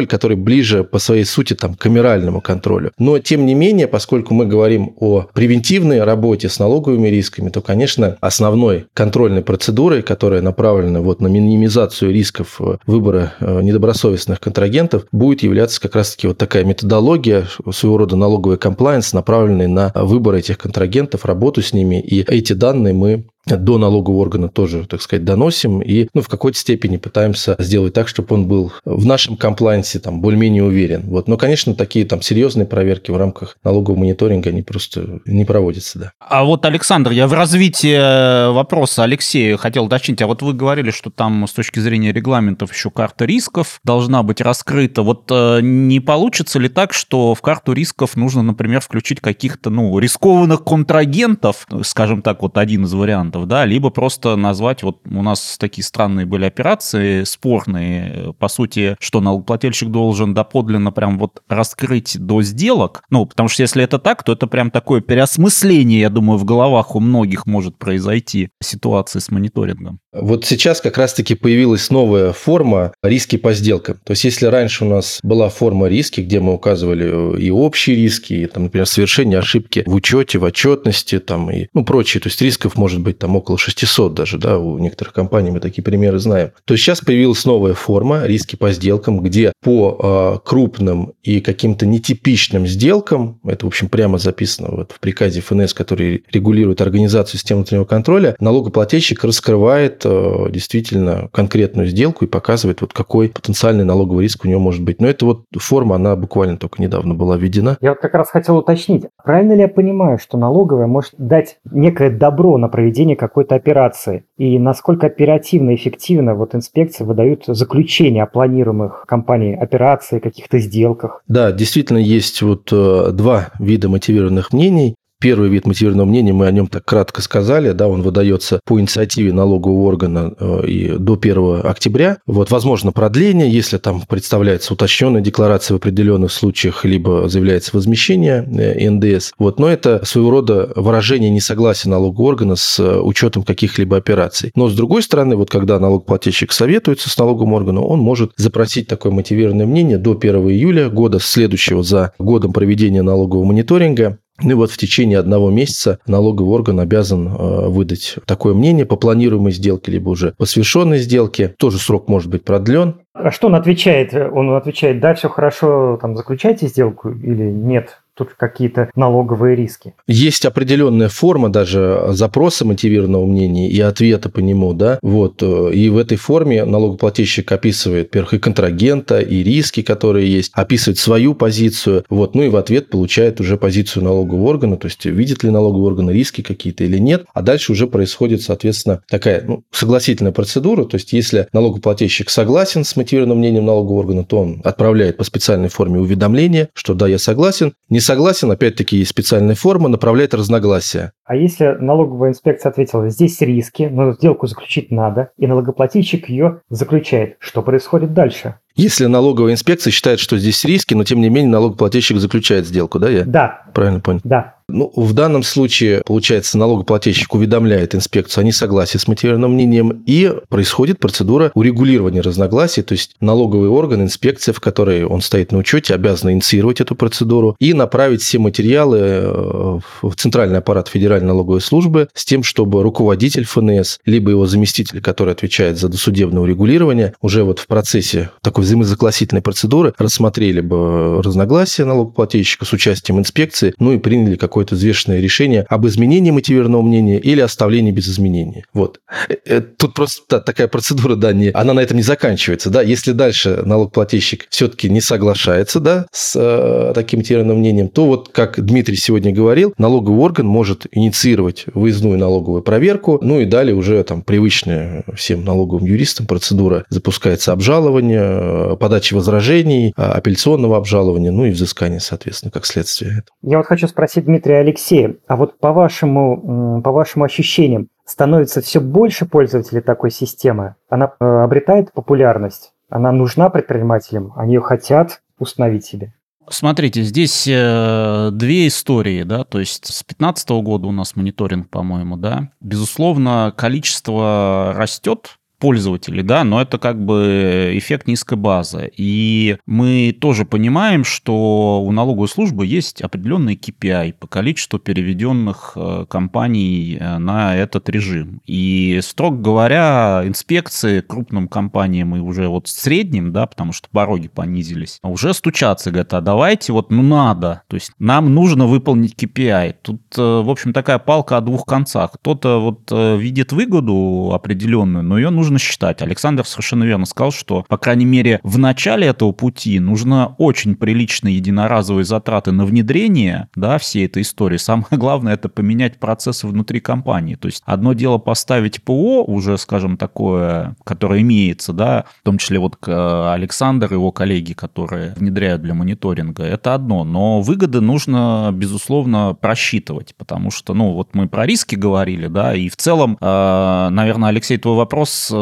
который 0.06 0.36
ближе 0.36 0.84
по 0.84 0.98
своей 0.98 1.24
сути 1.24 1.54
там, 1.54 1.74
к 1.74 1.80
камеральному 1.80 2.40
контролю. 2.40 2.92
Но, 2.98 3.18
тем 3.18 3.46
не 3.46 3.54
менее, 3.54 3.86
поскольку 3.86 4.34
мы 4.34 4.46
говорим 4.46 4.94
о 4.98 5.26
превентивной 5.34 6.02
работе 6.02 6.48
с 6.48 6.58
налоговыми 6.58 7.08
рисками, 7.08 7.50
то, 7.50 7.60
конечно, 7.60 8.16
основной 8.20 8.86
контрольной 8.94 9.42
процедурой, 9.42 10.02
которая 10.02 10.42
направлена 10.42 11.00
вот 11.00 11.20
на 11.20 11.26
минимизацию 11.26 12.12
рисков 12.12 12.60
э, 12.60 12.76
выбора 12.86 13.34
э, 13.40 13.60
недобросовестных 13.62 14.40
контрагентов, 14.40 15.06
будет 15.12 15.42
являться 15.42 15.80
как 15.80 15.96
раз-таки 15.96 16.28
вот 16.28 16.38
такая 16.38 16.64
методология, 16.64 17.46
своего 17.72 17.98
рода 17.98 18.16
налоговый 18.16 18.58
комплайенс, 18.58 19.12
направленный 19.12 19.66
на 19.66 19.92
выбор 19.94 20.34
этих 20.34 20.58
контрагентов, 20.58 21.24
работу 21.24 21.62
с 21.62 21.72
ними. 21.72 22.00
И 22.00 22.20
эти 22.22 22.52
данные 22.52 22.94
мы 22.94 23.24
до 23.46 23.78
налогового 23.78 24.20
органа 24.20 24.48
тоже, 24.48 24.86
так 24.86 25.02
сказать, 25.02 25.24
доносим 25.24 25.80
и 25.80 26.08
ну, 26.14 26.22
в 26.22 26.28
какой-то 26.28 26.58
степени 26.58 26.96
пытаемся 26.96 27.56
сделать 27.58 27.92
так, 27.92 28.08
чтобы 28.08 28.34
он 28.34 28.46
был 28.46 28.72
в 28.84 29.04
нашем 29.04 29.36
комплайнсе 29.36 29.98
там 29.98 30.20
более-менее 30.20 30.64
уверен. 30.64 31.02
Вот. 31.06 31.28
Но, 31.28 31.36
конечно, 31.36 31.74
такие 31.74 32.04
там 32.04 32.22
серьезные 32.22 32.66
проверки 32.66 33.10
в 33.10 33.16
рамках 33.16 33.56
налогового 33.64 34.00
мониторинга, 34.00 34.50
они 34.50 34.62
просто 34.62 35.20
не 35.24 35.44
проводятся, 35.44 35.98
да. 35.98 36.12
А 36.20 36.44
вот, 36.44 36.64
Александр, 36.64 37.10
я 37.10 37.26
в 37.26 37.32
развитии 37.32 38.52
вопроса 38.52 39.04
Алексею 39.04 39.58
хотел 39.58 39.84
уточнить. 39.84 40.22
А 40.22 40.26
вот 40.26 40.42
вы 40.42 40.52
говорили, 40.52 40.90
что 40.90 41.10
там 41.10 41.46
с 41.46 41.52
точки 41.52 41.80
зрения 41.80 42.12
регламентов 42.12 42.72
еще 42.72 42.90
карта 42.90 43.24
рисков 43.24 43.80
должна 43.84 44.22
быть 44.22 44.40
раскрыта. 44.40 45.02
Вот 45.02 45.30
э, 45.30 45.60
не 45.62 46.00
получится 46.00 46.58
ли 46.58 46.68
так, 46.68 46.92
что 46.92 47.34
в 47.34 47.40
карту 47.40 47.72
рисков 47.72 48.16
нужно, 48.16 48.42
например, 48.42 48.80
включить 48.80 49.20
каких-то, 49.20 49.70
ну, 49.70 49.98
рискованных 49.98 50.64
контрагентов, 50.64 51.66
скажем 51.82 52.22
так, 52.22 52.42
вот 52.42 52.58
один 52.58 52.84
из 52.84 52.92
вариантов, 52.92 53.31
да, 53.46 53.64
либо 53.64 53.90
просто 53.90 54.36
назвать, 54.36 54.82
вот 54.82 55.00
у 55.04 55.22
нас 55.22 55.56
такие 55.58 55.84
странные 55.84 56.26
были 56.26 56.44
операции, 56.44 57.24
спорные, 57.24 58.34
по 58.38 58.48
сути, 58.48 58.96
что 59.00 59.20
налогоплательщик 59.20 59.90
должен 59.90 60.34
доподлинно 60.34 60.92
прям 60.92 61.18
вот 61.18 61.42
раскрыть 61.48 62.16
до 62.18 62.42
сделок, 62.42 63.02
ну, 63.10 63.26
потому 63.26 63.48
что 63.48 63.62
если 63.62 63.82
это 63.82 63.98
так, 63.98 64.22
то 64.22 64.32
это 64.32 64.46
прям 64.46 64.70
такое 64.70 65.00
переосмысление, 65.00 66.00
я 66.00 66.10
думаю, 66.10 66.38
в 66.38 66.44
головах 66.44 66.94
у 66.96 67.00
многих 67.00 67.46
может 67.46 67.76
произойти 67.78 68.50
ситуации 68.62 69.18
с 69.18 69.30
мониторингом. 69.30 69.98
Вот 70.12 70.44
сейчас 70.44 70.80
как 70.80 70.98
раз-таки 70.98 71.34
появилась 71.34 71.90
новая 71.90 72.32
форма 72.32 72.92
риски 73.02 73.36
по 73.36 73.54
сделкам. 73.54 73.98
То 74.04 74.12
есть, 74.12 74.24
если 74.24 74.46
раньше 74.46 74.84
у 74.84 74.88
нас 74.88 75.20
была 75.22 75.48
форма 75.48 75.88
риски, 75.88 76.20
где 76.20 76.40
мы 76.40 76.52
указывали 76.54 77.40
и 77.40 77.50
общие 77.50 77.96
риски, 77.96 78.34
и, 78.34 78.46
там, 78.46 78.64
например, 78.64 78.86
совершение 78.86 79.38
ошибки 79.38 79.82
в 79.86 79.94
учете, 79.94 80.38
в 80.38 80.44
отчетности, 80.44 81.18
там, 81.18 81.50
и 81.50 81.68
ну, 81.72 81.84
прочие, 81.84 82.20
то 82.20 82.28
есть, 82.28 82.42
рисков 82.42 82.76
может 82.76 83.00
быть 83.00 83.18
там 83.22 83.36
около 83.36 83.56
600 83.56 84.14
даже, 84.14 84.36
да, 84.36 84.58
у 84.58 84.78
некоторых 84.78 85.14
компаний 85.14 85.52
мы 85.52 85.60
такие 85.60 85.84
примеры 85.84 86.18
знаем. 86.18 86.50
То 86.64 86.74
есть, 86.74 86.82
сейчас 86.82 87.00
появилась 87.00 87.44
новая 87.44 87.74
форма 87.74 88.26
риски 88.26 88.56
по 88.56 88.72
сделкам, 88.72 89.20
где 89.20 89.52
по 89.62 90.40
э, 90.42 90.44
крупным 90.44 91.12
и 91.22 91.40
каким-то 91.40 91.86
нетипичным 91.86 92.66
сделкам, 92.66 93.38
это, 93.44 93.64
в 93.64 93.68
общем, 93.68 93.88
прямо 93.88 94.18
записано 94.18 94.70
вот 94.72 94.90
в 94.90 94.98
приказе 94.98 95.40
ФНС, 95.40 95.72
который 95.72 96.24
регулирует 96.32 96.80
организацию 96.80 97.38
системы 97.38 97.60
внутреннего 97.60 97.84
контроля, 97.84 98.34
налогоплательщик 98.40 99.22
раскрывает 99.22 100.02
э, 100.04 100.46
действительно 100.50 101.28
конкретную 101.32 101.86
сделку 101.86 102.24
и 102.24 102.28
показывает, 102.28 102.80
вот 102.80 102.92
какой 102.92 103.28
потенциальный 103.28 103.84
налоговый 103.84 104.24
риск 104.24 104.44
у 104.44 104.48
него 104.48 104.58
может 104.58 104.82
быть. 104.82 105.00
Но 105.00 105.06
эта 105.06 105.24
вот 105.26 105.44
форма, 105.58 105.94
она 105.94 106.16
буквально 106.16 106.56
только 106.56 106.82
недавно 106.82 107.14
была 107.14 107.36
введена. 107.36 107.78
Я 107.80 107.90
вот 107.90 108.00
как 108.00 108.14
раз 108.14 108.30
хотел 108.30 108.56
уточнить, 108.56 109.04
правильно 109.22 109.52
ли 109.52 109.60
я 109.60 109.68
понимаю, 109.68 110.18
что 110.18 110.36
налоговая 110.36 110.88
может 110.88 111.12
дать 111.18 111.58
некое 111.70 112.10
добро 112.10 112.58
на 112.58 112.66
проведение 112.66 113.11
какой-то 113.16 113.54
операции? 113.54 114.24
И 114.36 114.58
насколько 114.58 115.06
оперативно 115.06 115.70
и 115.70 115.74
эффективно 115.76 116.34
вот 116.34 116.54
инспекции 116.54 117.04
выдают 117.04 117.44
заключения 117.46 118.22
о 118.22 118.26
планируемых 118.26 119.04
компанией 119.06 119.54
операции, 119.54 120.18
каких-то 120.18 120.58
сделках? 120.58 121.22
Да, 121.28 121.52
действительно 121.52 121.98
есть 121.98 122.42
вот 122.42 122.72
э, 122.72 123.10
два 123.12 123.50
вида 123.58 123.88
мотивированных 123.88 124.52
мнений. 124.52 124.94
Первый 125.22 125.50
вид 125.50 125.68
мотивированного 125.68 126.08
мнения, 126.08 126.32
мы 126.32 126.48
о 126.48 126.50
нем 126.50 126.66
так 126.66 126.84
кратко 126.84 127.22
сказали, 127.22 127.70
да, 127.70 127.86
он 127.86 128.02
выдается 128.02 128.58
по 128.66 128.80
инициативе 128.80 129.32
налогового 129.32 129.84
органа 129.86 130.34
э, 130.36 130.66
и 130.66 130.88
до 130.98 131.12
1 131.14 131.60
октября. 131.62 132.18
Вот, 132.26 132.50
возможно, 132.50 132.90
продление, 132.90 133.48
если 133.48 133.78
там 133.78 134.00
представляется 134.00 134.74
уточненная 134.74 135.20
декларация 135.20 135.76
в 135.76 135.78
определенных 135.78 136.32
случаях, 136.32 136.84
либо 136.84 137.28
заявляется 137.28 137.70
возмещение 137.72 138.44
э, 138.52 138.90
НДС. 138.90 139.30
Вот, 139.38 139.60
но 139.60 139.68
это 139.68 140.04
своего 140.04 140.32
рода 140.32 140.72
выражение 140.74 141.30
несогласия 141.30 141.88
налогового 141.88 142.26
органа 142.26 142.56
с 142.56 142.80
э, 142.80 142.98
учетом 143.00 143.44
каких-либо 143.44 143.96
операций. 143.96 144.50
Но 144.56 144.68
с 144.68 144.74
другой 144.74 145.04
стороны, 145.04 145.36
вот 145.36 145.50
когда 145.50 145.78
налогоплательщик 145.78 146.50
советуется 146.50 147.08
с 147.08 147.16
налоговым 147.16 147.52
органом, 147.52 147.84
он 147.84 148.00
может 148.00 148.32
запросить 148.36 148.88
такое 148.88 149.12
мотивированное 149.12 149.66
мнение 149.66 149.98
до 149.98 150.18
1 150.20 150.34
июля 150.48 150.88
года 150.88 151.20
следующего 151.20 151.84
за 151.84 152.12
годом 152.18 152.52
проведения 152.52 153.02
налогового 153.02 153.44
мониторинга. 153.44 154.18
Ну 154.42 154.50
и 154.50 154.54
вот 154.54 154.70
в 154.70 154.76
течение 154.76 155.18
одного 155.18 155.50
месяца 155.50 155.98
налоговый 156.06 156.50
орган 156.50 156.80
обязан 156.80 157.28
э, 157.28 157.68
выдать 157.68 158.16
такое 158.26 158.54
мнение 158.54 158.86
по 158.86 158.96
планируемой 158.96 159.52
сделке, 159.52 159.92
либо 159.92 160.10
уже 160.10 160.34
по 160.36 160.46
совершенной 160.46 160.98
сделке. 160.98 161.54
Тоже 161.58 161.78
срок 161.78 162.08
может 162.08 162.30
быть 162.30 162.44
продлен. 162.44 162.96
А 163.14 163.30
что 163.30 163.48
он 163.48 163.54
отвечает? 163.54 164.14
Он 164.14 164.54
отвечает, 164.54 165.00
да, 165.00 165.14
все 165.14 165.28
хорошо, 165.28 165.98
там, 166.00 166.16
заключайте 166.16 166.66
сделку 166.66 167.10
или 167.10 167.50
нет? 167.50 168.02
Тут 168.16 168.34
какие-то 168.34 168.90
налоговые 168.94 169.56
риски. 169.56 169.94
Есть 170.06 170.44
определенная 170.44 171.08
форма 171.08 171.48
даже 171.48 172.08
запроса 172.10 172.64
мотивированного 172.64 173.26
мнения 173.26 173.68
и 173.68 173.80
ответа 173.80 174.28
по 174.28 174.40
нему, 174.40 174.74
да, 174.74 174.98
вот, 175.02 175.42
и 175.42 175.88
в 175.88 175.96
этой 175.96 176.16
форме 176.16 176.64
налогоплательщик 176.64 177.50
описывает, 177.52 178.08
во-первых, 178.08 178.34
и 178.34 178.38
контрагента, 178.38 179.20
и 179.20 179.42
риски, 179.42 179.82
которые 179.82 180.30
есть, 180.30 180.52
описывает 180.54 180.98
свою 180.98 181.34
позицию, 181.34 182.04
вот, 182.10 182.34
ну 182.34 182.42
и 182.42 182.48
в 182.48 182.56
ответ 182.56 182.90
получает 182.90 183.40
уже 183.40 183.56
позицию 183.56 184.04
налогового 184.04 184.48
органа, 184.48 184.76
то 184.76 184.86
есть 184.86 185.04
видит 185.04 185.42
ли 185.42 185.50
налоговый 185.50 185.86
орган 185.86 186.10
риски 186.10 186.42
какие-то 186.42 186.84
или 186.84 186.98
нет, 186.98 187.24
а 187.32 187.42
дальше 187.42 187.72
уже 187.72 187.86
происходит, 187.86 188.42
соответственно, 188.42 189.02
такая 189.08 189.42
ну, 189.46 189.64
согласительная 189.70 190.32
процедура, 190.32 190.84
то 190.84 190.96
есть 190.96 191.12
если 191.12 191.48
налогоплательщик 191.52 192.28
согласен 192.28 192.84
с 192.84 192.96
мотивированным 192.96 193.38
мнением 193.38 193.66
налогового 193.66 194.00
органа, 194.00 194.24
то 194.24 194.40
он 194.40 194.60
отправляет 194.64 195.16
по 195.16 195.24
специальной 195.24 195.68
форме 195.68 195.98
уведомление, 195.98 196.68
что 196.74 196.94
да, 196.94 197.08
я 197.08 197.18
согласен, 197.18 197.72
не 197.88 198.00
согласен, 198.02 198.50
опять-таки 198.50 198.98
есть 198.98 199.10
специальная 199.10 199.54
форма, 199.54 199.88
направляет 199.88 200.34
разногласия. 200.34 201.12
А 201.24 201.34
если 201.34 201.76
налоговая 201.80 202.30
инспекция 202.30 202.70
ответила, 202.70 203.08
здесь 203.08 203.40
риски, 203.40 203.84
но 203.90 204.12
сделку 204.12 204.46
заключить 204.46 204.90
надо, 204.90 205.30
и 205.38 205.46
налогоплательщик 205.46 206.28
ее 206.28 206.60
заключает, 206.68 207.36
что 207.38 207.62
происходит 207.62 208.12
дальше? 208.12 208.56
Если 208.74 209.06
налоговая 209.06 209.52
инспекция 209.52 209.90
считает, 209.90 210.18
что 210.18 210.38
здесь 210.38 210.64
риски, 210.64 210.94
но 210.94 211.04
тем 211.04 211.20
не 211.20 211.28
менее 211.28 211.50
налогоплательщик 211.50 212.18
заключает 212.18 212.66
сделку, 212.66 212.98
да, 212.98 213.10
я? 213.10 213.24
Да. 213.24 213.62
Правильно 213.74 214.00
понял? 214.00 214.20
Да. 214.24 214.56
Ну, 214.68 214.92
в 214.94 215.12
данном 215.12 215.42
случае, 215.42 216.02
получается, 216.04 216.58
налогоплательщик 216.58 217.34
уведомляет 217.34 217.94
инспекцию 217.94 218.42
о 218.42 218.44
несогласии 218.44 218.98
с 218.98 219.08
мотивированным 219.08 219.52
мнением, 219.52 220.02
и 220.06 220.32
происходит 220.48 220.98
процедура 220.98 221.50
урегулирования 221.54 222.20
разногласий, 222.20 222.82
то 222.82 222.92
есть 222.92 223.16
налоговый 223.20 223.68
орган, 223.68 224.02
инспекция, 224.02 224.52
в 224.52 224.60
которой 224.60 225.04
он 225.04 225.20
стоит 225.20 225.52
на 225.52 225.58
учете, 225.58 225.94
обязана 225.94 226.32
инициировать 226.32 226.80
эту 226.80 226.94
процедуру 226.94 227.56
и 227.58 227.74
направить 227.74 228.22
все 228.22 228.38
материалы 228.38 228.98
э, 228.98 229.78
в 230.02 230.14
центральный 230.16 230.58
аппарат 230.58 230.88
Федеральной 230.88 231.28
налоговой 231.28 231.60
службы 231.60 232.08
с 232.14 232.24
тем, 232.24 232.42
чтобы 232.42 232.82
руководитель 232.82 233.44
ФНС, 233.44 233.98
либо 234.04 234.30
его 234.30 234.46
заместитель, 234.46 235.00
который 235.00 235.32
отвечает 235.32 235.78
за 235.78 235.88
досудебное 235.88 236.42
урегулирование, 236.42 237.14
уже 237.20 237.44
вот 237.44 237.58
в 237.58 237.66
процессе 237.66 238.30
такой 238.42 238.64
взаимозагласительной 238.64 239.42
процедуры 239.42 239.94
рассмотрели 239.98 240.60
бы 240.60 241.22
разногласия 241.22 241.84
налогоплательщика 241.84 242.64
с 242.64 242.72
участием 242.72 243.18
инспекции, 243.18 243.74
ну 243.78 243.92
и 243.92 243.98
приняли 243.98 244.36
какой 244.36 244.61
какое-то 244.62 244.74
взвешенное 244.76 245.20
решение 245.20 245.66
об 245.68 245.86
изменении 245.86 246.30
мотивированного 246.30 246.82
мнения 246.82 247.18
или 247.18 247.40
оставлении 247.40 247.90
без 247.90 248.08
изменения. 248.08 248.64
Вот. 248.72 249.00
Э, 249.28 249.34
э, 249.44 249.60
тут 249.60 249.94
просто 249.94 250.22
да, 250.28 250.40
такая 250.40 250.68
процедура, 250.68 251.16
да, 251.16 251.32
не, 251.32 251.50
она 251.50 251.74
на 251.74 251.80
этом 251.80 251.96
не 251.96 252.02
заканчивается. 252.02 252.70
Да. 252.70 252.82
Если 252.82 253.12
дальше 253.12 253.62
налогоплательщик 253.64 254.46
все-таки 254.50 254.88
не 254.88 255.00
соглашается 255.00 255.80
да, 255.80 256.06
с 256.12 256.36
э, 256.36 256.92
таким 256.94 257.20
мотивированным 257.20 257.58
мнением, 257.58 257.88
то 257.88 258.06
вот, 258.06 258.28
как 258.28 258.64
Дмитрий 258.64 258.96
сегодня 258.96 259.32
говорил, 259.32 259.74
налоговый 259.78 260.18
орган 260.18 260.46
может 260.46 260.86
инициировать 260.92 261.64
выездную 261.74 262.18
налоговую 262.18 262.62
проверку, 262.62 263.18
ну 263.20 263.40
и 263.40 263.44
далее 263.44 263.74
уже 263.74 264.02
там 264.04 264.22
привычная 264.22 265.04
всем 265.16 265.44
налоговым 265.44 265.86
юристам 265.86 266.26
процедура 266.26 266.84
запускается 266.88 267.52
обжалование, 267.52 268.76
подача 268.76 269.14
возражений, 269.14 269.92
апелляционного 269.96 270.76
обжалования, 270.76 271.32
ну 271.32 271.46
и 271.46 271.50
взыскание, 271.50 272.00
соответственно, 272.00 272.52
как 272.52 272.66
следствие. 272.66 273.24
Я 273.42 273.58
вот 273.58 273.66
хочу 273.66 273.88
спросить, 273.88 274.24
Дмитрий, 274.26 274.41
Дмитрий 274.42 274.54
Алексеев, 274.54 275.16
а 275.28 275.36
вот 275.36 275.60
по 275.60 275.72
вашему, 275.72 276.82
по 276.82 276.90
вашим 276.90 277.22
ощущениям, 277.22 277.88
становится 278.04 278.60
все 278.60 278.80
больше 278.80 279.24
пользователей 279.24 279.82
такой 279.82 280.10
системы? 280.10 280.74
Она 280.88 281.12
э, 281.20 281.24
обретает 281.24 281.92
популярность? 281.92 282.72
Она 282.88 283.12
нужна 283.12 283.50
предпринимателям? 283.50 284.32
Они 284.34 284.54
ее 284.54 284.60
хотят 284.60 285.22
установить 285.38 285.84
себе? 285.84 286.12
Смотрите, 286.50 287.02
здесь 287.02 287.46
э, 287.46 288.30
две 288.32 288.66
истории, 288.66 289.22
да, 289.22 289.44
то 289.44 289.60
есть 289.60 289.86
с 289.86 290.02
2015 290.02 290.48
года 290.50 290.88
у 290.88 290.92
нас 290.92 291.14
мониторинг, 291.14 291.70
по-моему, 291.70 292.16
да. 292.16 292.50
Безусловно, 292.60 293.54
количество 293.56 294.74
растет, 294.76 295.38
пользователей, 295.62 296.24
да, 296.24 296.42
но 296.42 296.60
это 296.60 296.76
как 296.76 297.00
бы 297.00 297.70
эффект 297.76 298.08
низкой 298.08 298.36
базы. 298.36 298.90
И 298.96 299.58
мы 299.64 300.12
тоже 300.20 300.44
понимаем, 300.44 301.04
что 301.04 301.80
у 301.86 301.92
налоговой 301.92 302.26
службы 302.26 302.66
есть 302.66 303.00
определенный 303.00 303.54
KPI 303.54 304.14
по 304.14 304.26
количеству 304.26 304.80
переведенных 304.80 305.74
э, 305.76 306.06
компаний 306.10 306.98
э, 306.98 307.18
на 307.18 307.54
этот 307.54 307.88
режим. 307.88 308.40
И, 308.44 308.98
строго 309.04 309.36
говоря, 309.40 310.22
инспекции 310.24 311.00
крупным 311.00 311.46
компаниям 311.46 312.16
и 312.16 312.18
уже 312.18 312.48
вот 312.48 312.66
средним, 312.66 313.32
да, 313.32 313.46
потому 313.46 313.72
что 313.72 313.88
пороги 313.88 314.26
понизились, 314.26 314.98
уже 315.04 315.32
стучатся, 315.32 315.92
говорят, 315.92 316.12
а 316.14 316.20
давайте 316.20 316.72
вот, 316.72 316.90
ну 316.90 317.04
надо, 317.04 317.62
то 317.68 317.76
есть 317.76 317.92
нам 318.00 318.34
нужно 318.34 318.66
выполнить 318.66 319.14
KPI. 319.14 319.76
Тут, 319.80 320.02
э, 320.18 320.20
в 320.20 320.50
общем, 320.50 320.72
такая 320.72 320.98
палка 320.98 321.36
о 321.36 321.40
двух 321.40 321.66
концах. 321.66 322.14
Кто-то 322.14 322.58
вот 322.58 322.90
видит 322.90 323.52
выгоду 323.52 324.32
определенную, 324.34 325.04
но 325.04 325.18
ее 325.18 325.30
нужно 325.30 325.51
нужно 325.52 325.58
считать. 325.58 326.02
Александр 326.02 326.46
совершенно 326.46 326.84
верно 326.84 327.06
сказал, 327.06 327.32
что, 327.32 327.64
по 327.68 327.76
крайней 327.76 328.04
мере, 328.04 328.40
в 328.42 328.58
начале 328.58 329.06
этого 329.06 329.32
пути 329.32 329.78
нужно 329.78 330.34
очень 330.38 330.74
приличные 330.74 331.36
единоразовые 331.36 332.04
затраты 332.04 332.52
на 332.52 332.64
внедрение 332.64 333.48
да, 333.54 333.78
всей 333.78 334.06
этой 334.06 334.22
истории. 334.22 334.56
Самое 334.56 334.86
главное– 334.90 335.34
это 335.34 335.48
поменять 335.48 335.98
процессы 335.98 336.46
внутри 336.46 336.80
компании. 336.80 337.34
То 337.34 337.46
есть 337.46 337.62
одно 337.66 337.92
дело 337.92 338.18
поставить 338.18 338.82
ПО, 338.82 339.24
уже, 339.24 339.58
скажем, 339.58 339.96
такое, 339.96 340.74
которое 340.84 341.20
имеется, 341.20 341.72
да, 341.72 342.04
в 342.20 342.24
том 342.24 342.38
числе 342.38 342.58
вот 342.58 342.76
Александр 342.86 343.88
и 343.90 343.94
его 343.94 344.12
коллеги, 344.12 344.52
которые 344.54 345.14
внедряют 345.16 345.62
для 345.62 345.74
мониторинга, 345.74 346.44
это 346.44 346.74
одно. 346.74 347.04
Но 347.04 347.42
выгоды 347.42 347.80
нужно, 347.80 348.50
безусловно, 348.52 349.34
просчитывать, 349.34 350.14
потому 350.16 350.50
что, 350.50 350.74
ну, 350.74 350.92
вот 350.92 351.14
мы 351.14 351.28
про 351.28 351.46
риски 351.46 351.74
говорили, 351.74 352.28
да, 352.28 352.54
и 352.54 352.68
в 352.68 352.76
целом, 352.76 353.18
э, 353.20 353.88
наверное, 353.90 354.30
Алексей, 354.30 354.56
твой 354.56 354.76
вопрос 354.76 355.30
э, 355.32 355.41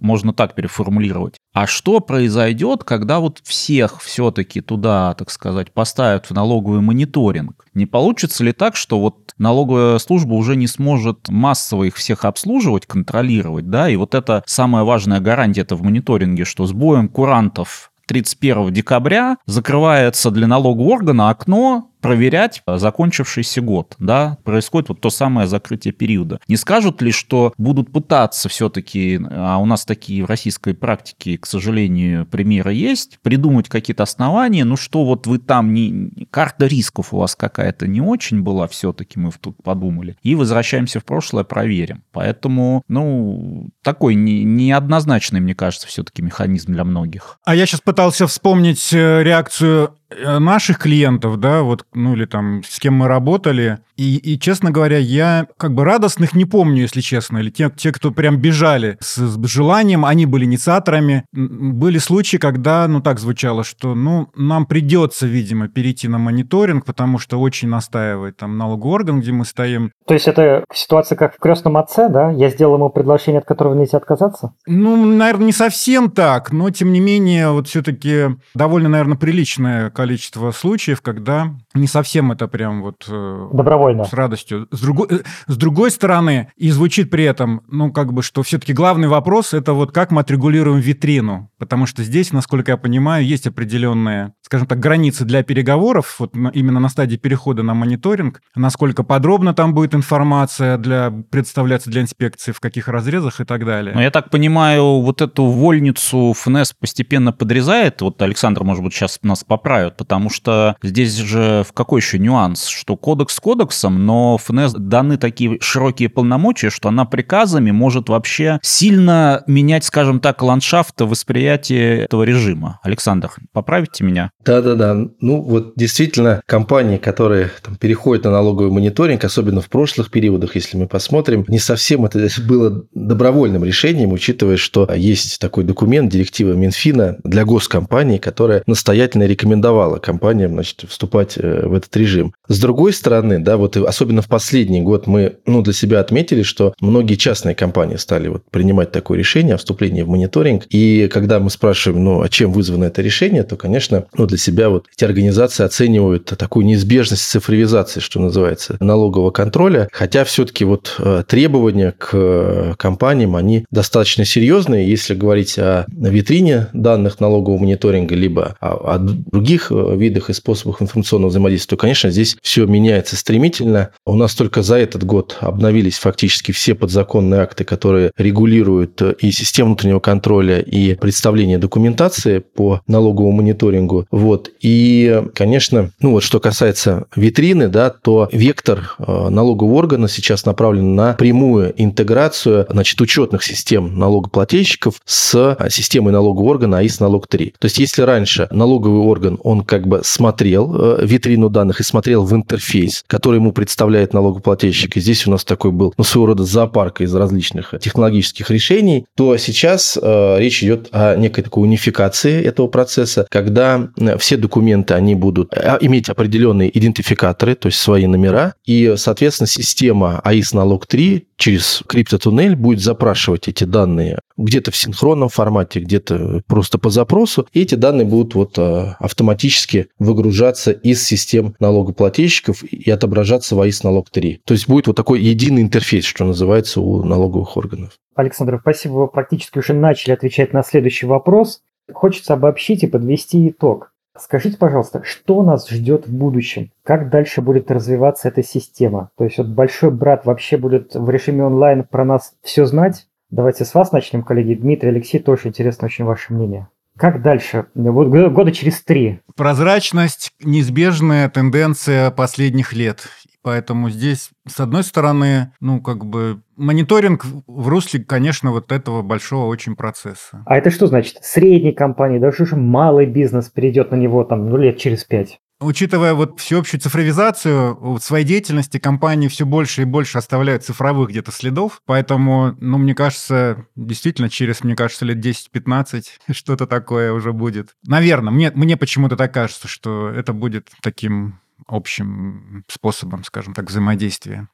можно 0.00 0.32
так 0.32 0.54
переформулировать. 0.54 1.36
А 1.52 1.66
что 1.66 2.00
произойдет, 2.00 2.84
когда 2.84 3.20
вот 3.20 3.40
всех 3.42 4.02
все-таки 4.02 4.60
туда, 4.60 5.14
так 5.14 5.30
сказать, 5.30 5.72
поставят 5.72 6.26
в 6.26 6.32
налоговый 6.32 6.80
мониторинг? 6.80 7.66
Не 7.74 7.86
получится 7.86 8.44
ли 8.44 8.52
так, 8.52 8.76
что 8.76 9.00
вот 9.00 9.32
налоговая 9.38 9.98
служба 9.98 10.34
уже 10.34 10.56
не 10.56 10.66
сможет 10.66 11.28
массово 11.28 11.84
их 11.84 11.96
всех 11.96 12.24
обслуживать, 12.24 12.86
контролировать, 12.86 13.70
да, 13.70 13.88
и 13.88 13.96
вот 13.96 14.14
это 14.14 14.42
самая 14.46 14.84
важная 14.84 15.20
гарантия 15.20 15.62
это 15.62 15.76
в 15.76 15.82
мониторинге, 15.82 16.44
что 16.44 16.66
с 16.66 16.72
боем 16.72 17.08
курантов 17.08 17.90
31 18.06 18.72
декабря 18.72 19.36
закрывается 19.46 20.30
для 20.30 20.46
налогового 20.46 20.92
органа 20.92 21.30
окно 21.30 21.90
проверять 22.06 22.62
закончившийся 22.66 23.60
год, 23.60 23.96
да, 23.98 24.38
происходит 24.44 24.88
вот 24.90 25.00
то 25.00 25.10
самое 25.10 25.48
закрытие 25.48 25.92
периода. 25.92 26.40
Не 26.46 26.56
скажут 26.56 27.02
ли, 27.02 27.10
что 27.10 27.52
будут 27.58 27.92
пытаться 27.92 28.48
все-таки, 28.48 29.20
а 29.30 29.58
у 29.58 29.66
нас 29.66 29.84
такие 29.84 30.24
в 30.24 30.26
российской 30.26 30.74
практике, 30.74 31.36
к 31.36 31.46
сожалению, 31.46 32.24
примеры 32.26 32.74
есть, 32.74 33.18
придумать 33.22 33.68
какие-то 33.68 34.04
основания, 34.04 34.64
ну 34.64 34.76
что 34.76 35.04
вот 35.04 35.26
вы 35.26 35.38
там 35.38 35.74
не... 35.74 36.26
Карта 36.30 36.66
рисков 36.66 37.12
у 37.12 37.18
вас 37.18 37.34
какая-то 37.34 37.86
не 37.86 38.00
очень 38.00 38.42
была 38.42 38.68
все-таки, 38.68 39.18
мы 39.18 39.32
тут 39.40 39.62
подумали, 39.62 40.16
и 40.22 40.34
возвращаемся 40.34 41.00
в 41.00 41.04
прошлое, 41.04 41.44
проверим. 41.44 42.04
Поэтому, 42.12 42.82
ну, 42.88 43.70
такой 43.82 44.14
не, 44.14 44.44
неоднозначный, 44.44 45.40
мне 45.40 45.54
кажется, 45.54 45.88
все-таки 45.88 46.22
механизм 46.22 46.72
для 46.72 46.84
многих. 46.84 47.38
А 47.44 47.54
я 47.54 47.66
сейчас 47.66 47.80
пытался 47.80 48.26
вспомнить 48.26 48.92
э, 48.92 49.22
реакцию 49.22 49.96
наших 50.10 50.78
клиентов, 50.78 51.38
да, 51.38 51.62
вот, 51.62 51.84
ну 51.94 52.14
или 52.14 52.24
там 52.26 52.62
с 52.64 52.78
кем 52.78 52.94
мы 52.94 53.08
работали, 53.08 53.78
и, 53.96 54.16
и, 54.16 54.38
честно 54.38 54.70
говоря, 54.70 54.98
я 54.98 55.46
как 55.56 55.74
бы 55.74 55.84
радостных 55.84 56.34
не 56.34 56.44
помню, 56.44 56.82
если 56.82 57.00
честно, 57.00 57.38
или 57.38 57.50
те, 57.50 57.70
те 57.74 57.92
кто 57.92 58.10
прям 58.10 58.36
бежали 58.36 58.98
с, 59.00 59.16
с 59.16 59.46
желанием, 59.46 60.04
они 60.04 60.26
были 60.26 60.44
инициаторами. 60.44 61.24
Были 61.32 61.98
случаи, 61.98 62.36
когда, 62.36 62.86
ну 62.88 63.00
так 63.00 63.18
звучало, 63.18 63.64
что, 63.64 63.94
ну, 63.94 64.28
нам 64.36 64.66
придется, 64.66 65.26
видимо, 65.26 65.68
перейти 65.68 66.08
на 66.08 66.18
мониторинг, 66.18 66.84
потому 66.84 67.18
что 67.18 67.40
очень 67.40 67.68
настаивает 67.68 68.36
там 68.36 68.58
налоговый 68.58 68.92
орган, 68.96 69.20
где 69.20 69.32
мы 69.32 69.44
стоим. 69.46 69.92
То 70.06 70.14
есть 70.14 70.28
это 70.28 70.64
ситуация 70.72 71.16
как 71.16 71.34
в 71.34 71.38
крестном 71.38 71.78
отце, 71.78 72.08
да? 72.08 72.30
Я 72.30 72.50
сделал 72.50 72.74
ему 72.74 72.90
предложение, 72.90 73.40
от 73.40 73.46
которого 73.46 73.74
нельзя 73.74 73.96
отказаться? 73.96 74.52
Ну, 74.66 75.06
наверное, 75.06 75.46
не 75.46 75.52
совсем 75.52 76.10
так, 76.10 76.52
но 76.52 76.68
тем 76.70 76.92
не 76.92 77.00
менее, 77.00 77.50
вот 77.50 77.68
все-таки 77.68 78.36
довольно, 78.54 78.90
наверное, 78.90 79.16
приличная 79.16 79.90
количество 79.96 80.50
случаев, 80.50 81.00
когда 81.00 81.56
не 81.76 81.86
совсем 81.86 82.32
это 82.32 82.48
прям 82.48 82.82
вот... 82.82 83.04
э, 83.08 83.48
Добровольно. 83.52 84.04
С 84.04 84.12
радостью. 84.12 84.68
С 84.70 84.80
другой, 84.80 85.08
э, 85.10 85.18
с 85.46 85.56
другой 85.56 85.90
стороны, 85.90 86.48
и 86.56 86.70
звучит 86.70 87.10
при 87.10 87.24
этом, 87.24 87.62
ну, 87.68 87.92
как 87.92 88.12
бы, 88.12 88.22
что 88.22 88.42
все-таки 88.42 88.72
главный 88.72 89.08
вопрос 89.08 89.54
это 89.54 89.72
вот 89.72 89.92
как 89.92 90.10
мы 90.10 90.20
отрегулируем 90.20 90.80
витрину. 90.80 91.50
Потому 91.58 91.86
что 91.86 92.02
здесь, 92.02 92.32
насколько 92.32 92.72
я 92.72 92.76
понимаю, 92.76 93.24
есть 93.24 93.46
определенные, 93.46 94.32
скажем 94.42 94.66
так, 94.66 94.78
границы 94.78 95.24
для 95.24 95.42
переговоров, 95.42 96.16
вот 96.18 96.34
именно 96.34 96.80
на 96.80 96.88
стадии 96.88 97.16
перехода 97.16 97.62
на 97.62 97.74
мониторинг, 97.74 98.40
насколько 98.54 99.02
подробно 99.02 99.54
там 99.54 99.74
будет 99.74 99.94
информация 99.94 100.78
для 100.78 101.10
представляться 101.30 101.90
для 101.90 102.02
инспекции, 102.02 102.52
в 102.52 102.60
каких 102.60 102.88
разрезах 102.88 103.40
и 103.40 103.44
так 103.44 103.64
далее. 103.64 103.94
Но 103.94 104.02
я 104.02 104.10
так 104.10 104.30
понимаю, 104.30 105.00
вот 105.00 105.22
эту 105.22 105.44
вольницу 105.46 106.34
ФНС 106.36 106.72
постепенно 106.72 107.32
подрезает. 107.32 108.00
Вот 108.02 108.20
Александр, 108.22 108.64
может 108.64 108.84
быть, 108.84 108.92
сейчас 108.94 109.18
нас 109.22 109.44
поправит, 109.44 109.96
потому 109.96 110.30
что 110.30 110.76
здесь 110.82 111.14
же 111.16 111.64
в 111.66 111.72
какой 111.72 112.00
еще 112.00 112.18
нюанс, 112.18 112.66
что 112.66 112.96
кодекс 112.96 113.38
кодексом, 113.40 114.06
но 114.06 114.38
ФНС 114.38 114.72
даны 114.72 115.16
такие 115.16 115.58
широкие 115.60 116.08
полномочия, 116.08 116.70
что 116.70 116.88
она 116.88 117.04
приказами 117.04 117.70
может 117.70 118.08
вообще 118.08 118.58
сильно 118.62 119.42
менять, 119.46 119.84
скажем 119.84 120.20
так, 120.20 120.42
ландшафт 120.42 121.00
восприятия 121.00 122.04
этого 122.04 122.22
режима. 122.22 122.80
Александр, 122.82 123.30
поправите 123.52 124.04
меня? 124.04 124.30
Да-да-да. 124.44 124.94
Ну, 125.20 125.42
вот 125.42 125.72
действительно, 125.76 126.40
компании, 126.46 126.96
которые 126.96 127.50
там, 127.62 127.76
переходят 127.76 128.24
на 128.24 128.30
налоговый 128.30 128.70
мониторинг, 128.70 129.24
особенно 129.24 129.60
в 129.60 129.68
прошлых 129.68 130.10
периодах, 130.10 130.54
если 130.54 130.76
мы 130.76 130.86
посмотрим, 130.86 131.44
не 131.48 131.58
совсем 131.58 132.04
это 132.04 132.26
было 132.46 132.84
добровольным 132.94 133.64
решением, 133.64 134.12
учитывая, 134.12 134.56
что 134.56 134.88
есть 134.94 135.38
такой 135.40 135.64
документ, 135.64 136.10
директива 136.10 136.52
Минфина 136.52 137.18
для 137.24 137.44
госкомпаний, 137.44 138.18
которая 138.18 138.62
настоятельно 138.66 139.24
рекомендовала 139.24 139.98
компаниям 139.98 140.52
значит, 140.52 140.84
вступать 140.88 141.34
э, 141.36 141.55
в 141.62 141.74
этот 141.74 141.96
режим. 141.96 142.32
С 142.48 142.60
другой 142.60 142.92
стороны, 142.92 143.38
да, 143.38 143.56
вот 143.56 143.76
особенно 143.76 144.22
в 144.22 144.28
последний 144.28 144.80
год 144.80 145.06
мы 145.06 145.36
ну, 145.46 145.62
для 145.62 145.72
себя 145.72 146.00
отметили, 146.00 146.42
что 146.42 146.74
многие 146.80 147.14
частные 147.14 147.54
компании 147.54 147.96
стали 147.96 148.28
вот 148.28 148.44
принимать 148.50 148.92
такое 148.92 149.18
решение 149.18 149.54
о 149.54 149.58
вступлении 149.58 150.02
в 150.02 150.08
мониторинг. 150.08 150.64
И 150.70 151.08
когда 151.12 151.40
мы 151.40 151.50
спрашиваем, 151.50 152.04
ну, 152.04 152.22
а 152.22 152.28
чем 152.28 152.52
вызвано 152.52 152.84
это 152.84 153.02
решение, 153.02 153.42
то, 153.42 153.56
конечно, 153.56 154.06
ну, 154.16 154.26
для 154.26 154.38
себя 154.38 154.70
вот 154.70 154.86
эти 154.96 155.04
организации 155.04 155.64
оценивают 155.64 156.24
такую 156.24 156.66
неизбежность 156.66 157.28
цифровизации, 157.28 158.00
что 158.00 158.20
называется, 158.20 158.76
налогового 158.80 159.30
контроля. 159.30 159.88
Хотя 159.92 160.24
все-таки 160.24 160.64
вот 160.64 160.96
э, 160.98 161.24
требования 161.26 161.92
к 161.96 162.10
э, 162.12 162.74
компаниям, 162.78 163.36
они 163.36 163.64
достаточно 163.70 164.24
серьезные. 164.24 164.88
Если 164.88 165.14
говорить 165.14 165.58
о 165.58 165.86
витрине 165.88 166.68
данных 166.72 167.20
налогового 167.20 167.58
мониторинга, 167.58 168.14
либо 168.14 168.56
о, 168.60 168.94
о 168.94 168.98
других 168.98 169.70
э, 169.70 169.96
видах 169.96 170.30
и 170.30 170.32
способах 170.32 170.82
информационного 170.82 171.30
взаимодействия, 171.30 171.45
то, 171.66 171.76
конечно, 171.76 172.10
здесь 172.10 172.36
все 172.42 172.66
меняется 172.66 173.16
стремительно. 173.16 173.90
У 174.04 174.14
нас 174.14 174.34
только 174.34 174.62
за 174.62 174.76
этот 174.76 175.04
год 175.04 175.36
обновились 175.40 175.98
фактически 175.98 176.52
все 176.52 176.74
подзаконные 176.74 177.40
акты, 177.40 177.64
которые 177.64 178.10
регулируют 178.16 179.00
э, 179.02 179.14
и 179.20 179.30
систему 179.30 179.68
внутреннего 179.68 180.00
контроля, 180.00 180.60
и 180.60 180.94
представление 180.94 181.58
документации 181.58 182.38
по 182.38 182.80
налоговому 182.86 183.32
мониторингу. 183.32 184.06
Вот. 184.10 184.50
И, 184.60 185.22
конечно, 185.34 185.90
ну 186.00 186.12
вот 186.12 186.22
что 186.22 186.40
касается 186.40 187.06
витрины, 187.14 187.68
да, 187.68 187.90
то 187.90 188.28
вектор 188.32 188.96
э, 188.98 189.28
налогового 189.28 189.74
органа 189.74 190.08
сейчас 190.08 190.44
направлен 190.44 190.94
на 190.94 191.14
прямую 191.14 191.74
интеграцию 191.76 192.66
значит, 192.70 193.00
учетных 193.00 193.42
систем 193.42 193.98
налогоплательщиков 193.98 194.94
с 195.04 195.56
э, 195.58 195.70
системой 195.70 196.12
налогового 196.12 196.50
органа 196.50 196.78
АИС 196.78 197.00
налог 197.00 197.26
3. 197.28 197.54
То 197.58 197.64
есть, 197.66 197.78
если 197.78 198.02
раньше 198.02 198.48
налоговый 198.50 199.00
орган, 199.00 199.38
он 199.42 199.62
как 199.62 199.86
бы 199.86 200.00
смотрел 200.04 200.74
э, 200.74 201.06
витрину 201.26 201.50
данных 201.50 201.80
и 201.80 201.82
смотрел 201.82 202.24
в 202.24 202.32
интерфейс, 202.34 203.04
который 203.06 203.36
ему 203.36 203.52
представляет 203.52 204.14
налогоплательщик, 204.14 204.96
и 204.96 205.00
здесь 205.00 205.26
у 205.26 205.30
нас 205.30 205.44
такой 205.44 205.72
был, 205.72 205.92
ну, 205.98 206.04
своего 206.04 206.26
рода 206.26 206.44
зоопарк 206.44 207.00
из 207.00 207.14
различных 207.14 207.74
технологических 207.80 208.50
решений, 208.50 209.06
то 209.16 209.36
сейчас 209.36 209.98
э, 210.00 210.36
речь 210.38 210.62
идет 210.62 210.88
о 210.92 211.16
некой 211.16 211.42
такой 211.42 211.64
унификации 211.64 212.42
этого 212.42 212.68
процесса, 212.68 213.26
когда 213.28 213.88
э, 213.98 214.16
все 214.18 214.36
документы, 214.36 214.94
они 214.94 215.14
будут 215.16 215.52
э, 215.52 215.78
иметь 215.80 216.08
определенные 216.08 216.76
идентификаторы, 216.76 217.56
то 217.56 217.66
есть 217.66 217.78
свои 217.78 218.06
номера, 218.06 218.54
и, 218.64 218.94
соответственно, 218.96 219.48
система 219.48 220.20
АИС 220.20 220.52
налог 220.52 220.86
3 220.86 221.26
через 221.36 221.82
криптотуннель 221.86 222.56
будет 222.56 222.80
запрашивать 222.80 223.48
эти 223.48 223.64
данные 223.64 224.20
где-то 224.36 224.70
в 224.70 224.76
синхронном 224.76 225.28
формате, 225.28 225.80
где-то 225.80 226.42
просто 226.46 226.78
по 226.78 226.90
запросу, 226.90 227.46
и 227.52 227.62
эти 227.62 227.74
данные 227.74 228.06
будут 228.06 228.34
вот 228.34 228.58
э, 228.58 228.94
автоматически 228.98 229.88
выгружаться 229.98 230.72
из 230.72 231.04
систем 231.04 231.54
налогоплательщиков 231.58 232.62
и 232.62 232.90
отображаться 232.90 233.54
в 233.54 233.60
АИС 233.60 233.82
налог 233.82 234.10
3. 234.10 234.42
То 234.44 234.54
есть 234.54 234.68
будет 234.68 234.86
вот 234.86 234.96
такой 234.96 235.20
единый 235.20 235.62
интерфейс, 235.62 236.04
что 236.04 236.24
называется, 236.24 236.80
у 236.80 237.02
налоговых 237.02 237.56
органов. 237.56 237.92
Александр, 238.14 238.58
спасибо, 238.60 238.94
вы 238.94 239.08
практически 239.08 239.58
уже 239.58 239.72
начали 239.72 240.12
отвечать 240.12 240.52
на 240.52 240.62
следующий 240.62 241.06
вопрос. 241.06 241.62
Хочется 241.92 242.34
обобщить 242.34 242.82
и 242.82 242.86
подвести 242.86 243.48
итог. 243.48 243.92
Скажите, 244.20 244.56
пожалуйста, 244.56 245.02
что 245.04 245.42
нас 245.42 245.68
ждет 245.68 246.06
в 246.06 246.12
будущем? 246.12 246.70
Как 246.82 247.10
дальше 247.10 247.42
будет 247.42 247.70
развиваться 247.70 248.28
эта 248.28 248.42
система? 248.42 249.10
То 249.16 249.24
есть 249.24 249.38
вот 249.38 249.48
большой 249.48 249.90
брат 249.90 250.24
вообще 250.24 250.56
будет 250.56 250.94
в 250.94 251.08
режиме 251.10 251.44
онлайн 251.44 251.84
про 251.84 252.04
нас 252.04 252.34
все 252.42 252.66
знать? 252.66 253.06
Давайте 253.30 253.64
с 253.64 253.74
вас 253.74 253.92
начнем, 253.92 254.22
коллеги. 254.22 254.54
Дмитрий, 254.54 254.90
Алексей, 254.90 255.18
тоже 255.18 255.48
интересно 255.48 255.86
очень 255.86 256.04
ваше 256.04 256.32
мнение. 256.32 256.68
Как 256.96 257.20
дальше? 257.20 257.66
Вот 257.74 258.08
года 258.08 258.52
через 258.52 258.82
три. 258.82 259.20
Прозрачность– 259.36 260.32
неизбежная 260.42 261.28
тенденция 261.28 262.10
последних 262.10 262.72
лет. 262.72 263.08
Поэтому 263.46 263.90
здесь, 263.90 264.30
с 264.48 264.58
одной 264.58 264.82
стороны, 264.82 265.52
ну, 265.60 265.80
как 265.80 266.04
бы, 266.04 266.42
мониторинг 266.56 267.24
в- 267.24 267.68
русле, 267.68 268.02
конечно, 268.02 268.50
вот 268.50 268.72
этого 268.72 269.02
большого 269.02 269.46
очень 269.46 269.76
процесса. 269.76 270.42
А 270.46 270.56
это 270.56 270.72
что 270.72 270.88
значит? 270.88 271.18
Средней 271.22 271.70
компании, 271.70 272.18
даже 272.18 272.42
уже 272.42 272.56
малый 272.56 273.06
бизнес 273.06 273.48
перейдет 273.48 273.92
на 273.92 273.94
него 273.94 274.24
там, 274.24 274.50
ну, 274.50 274.56
лет 274.56 274.78
через 274.78 275.04
пять. 275.04 275.38
Учитывая 275.60 276.14
вот 276.14 276.40
всеобщую 276.40 276.80
цифровизацию, 276.80 277.76
в 277.80 278.00
своей 278.00 278.24
деятельности 278.24 278.78
компании 278.78 279.28
все 279.28 279.46
больше 279.46 279.82
и 279.82 279.84
больше 279.84 280.18
оставляют 280.18 280.64
цифровых 280.64 281.10
где-то 281.10 281.30
следов, 281.30 281.82
поэтому, 281.86 282.56
ну, 282.60 282.78
мне 282.78 282.96
кажется, 282.96 283.66
действительно, 283.76 284.28
через, 284.28 284.64
мне 284.64 284.74
кажется, 284.74 285.04
лет 285.04 285.24
10-15 285.24 286.02
что-то 286.32 286.66
такое 286.66 287.12
уже 287.12 287.32
будет. 287.32 287.76
Наверное, 287.86 288.32
мне, 288.32 288.50
мне 288.50 288.76
почему-то 288.76 289.16
так 289.16 289.32
кажется, 289.32 289.68
что 289.68 290.08
это 290.08 290.32
будет 290.32 290.70
таким 290.82 291.38
общим 291.66 292.64
способом, 292.68 293.24
скажем 293.24 293.54
так, 293.54 293.68
взаимодействия. 293.68 294.48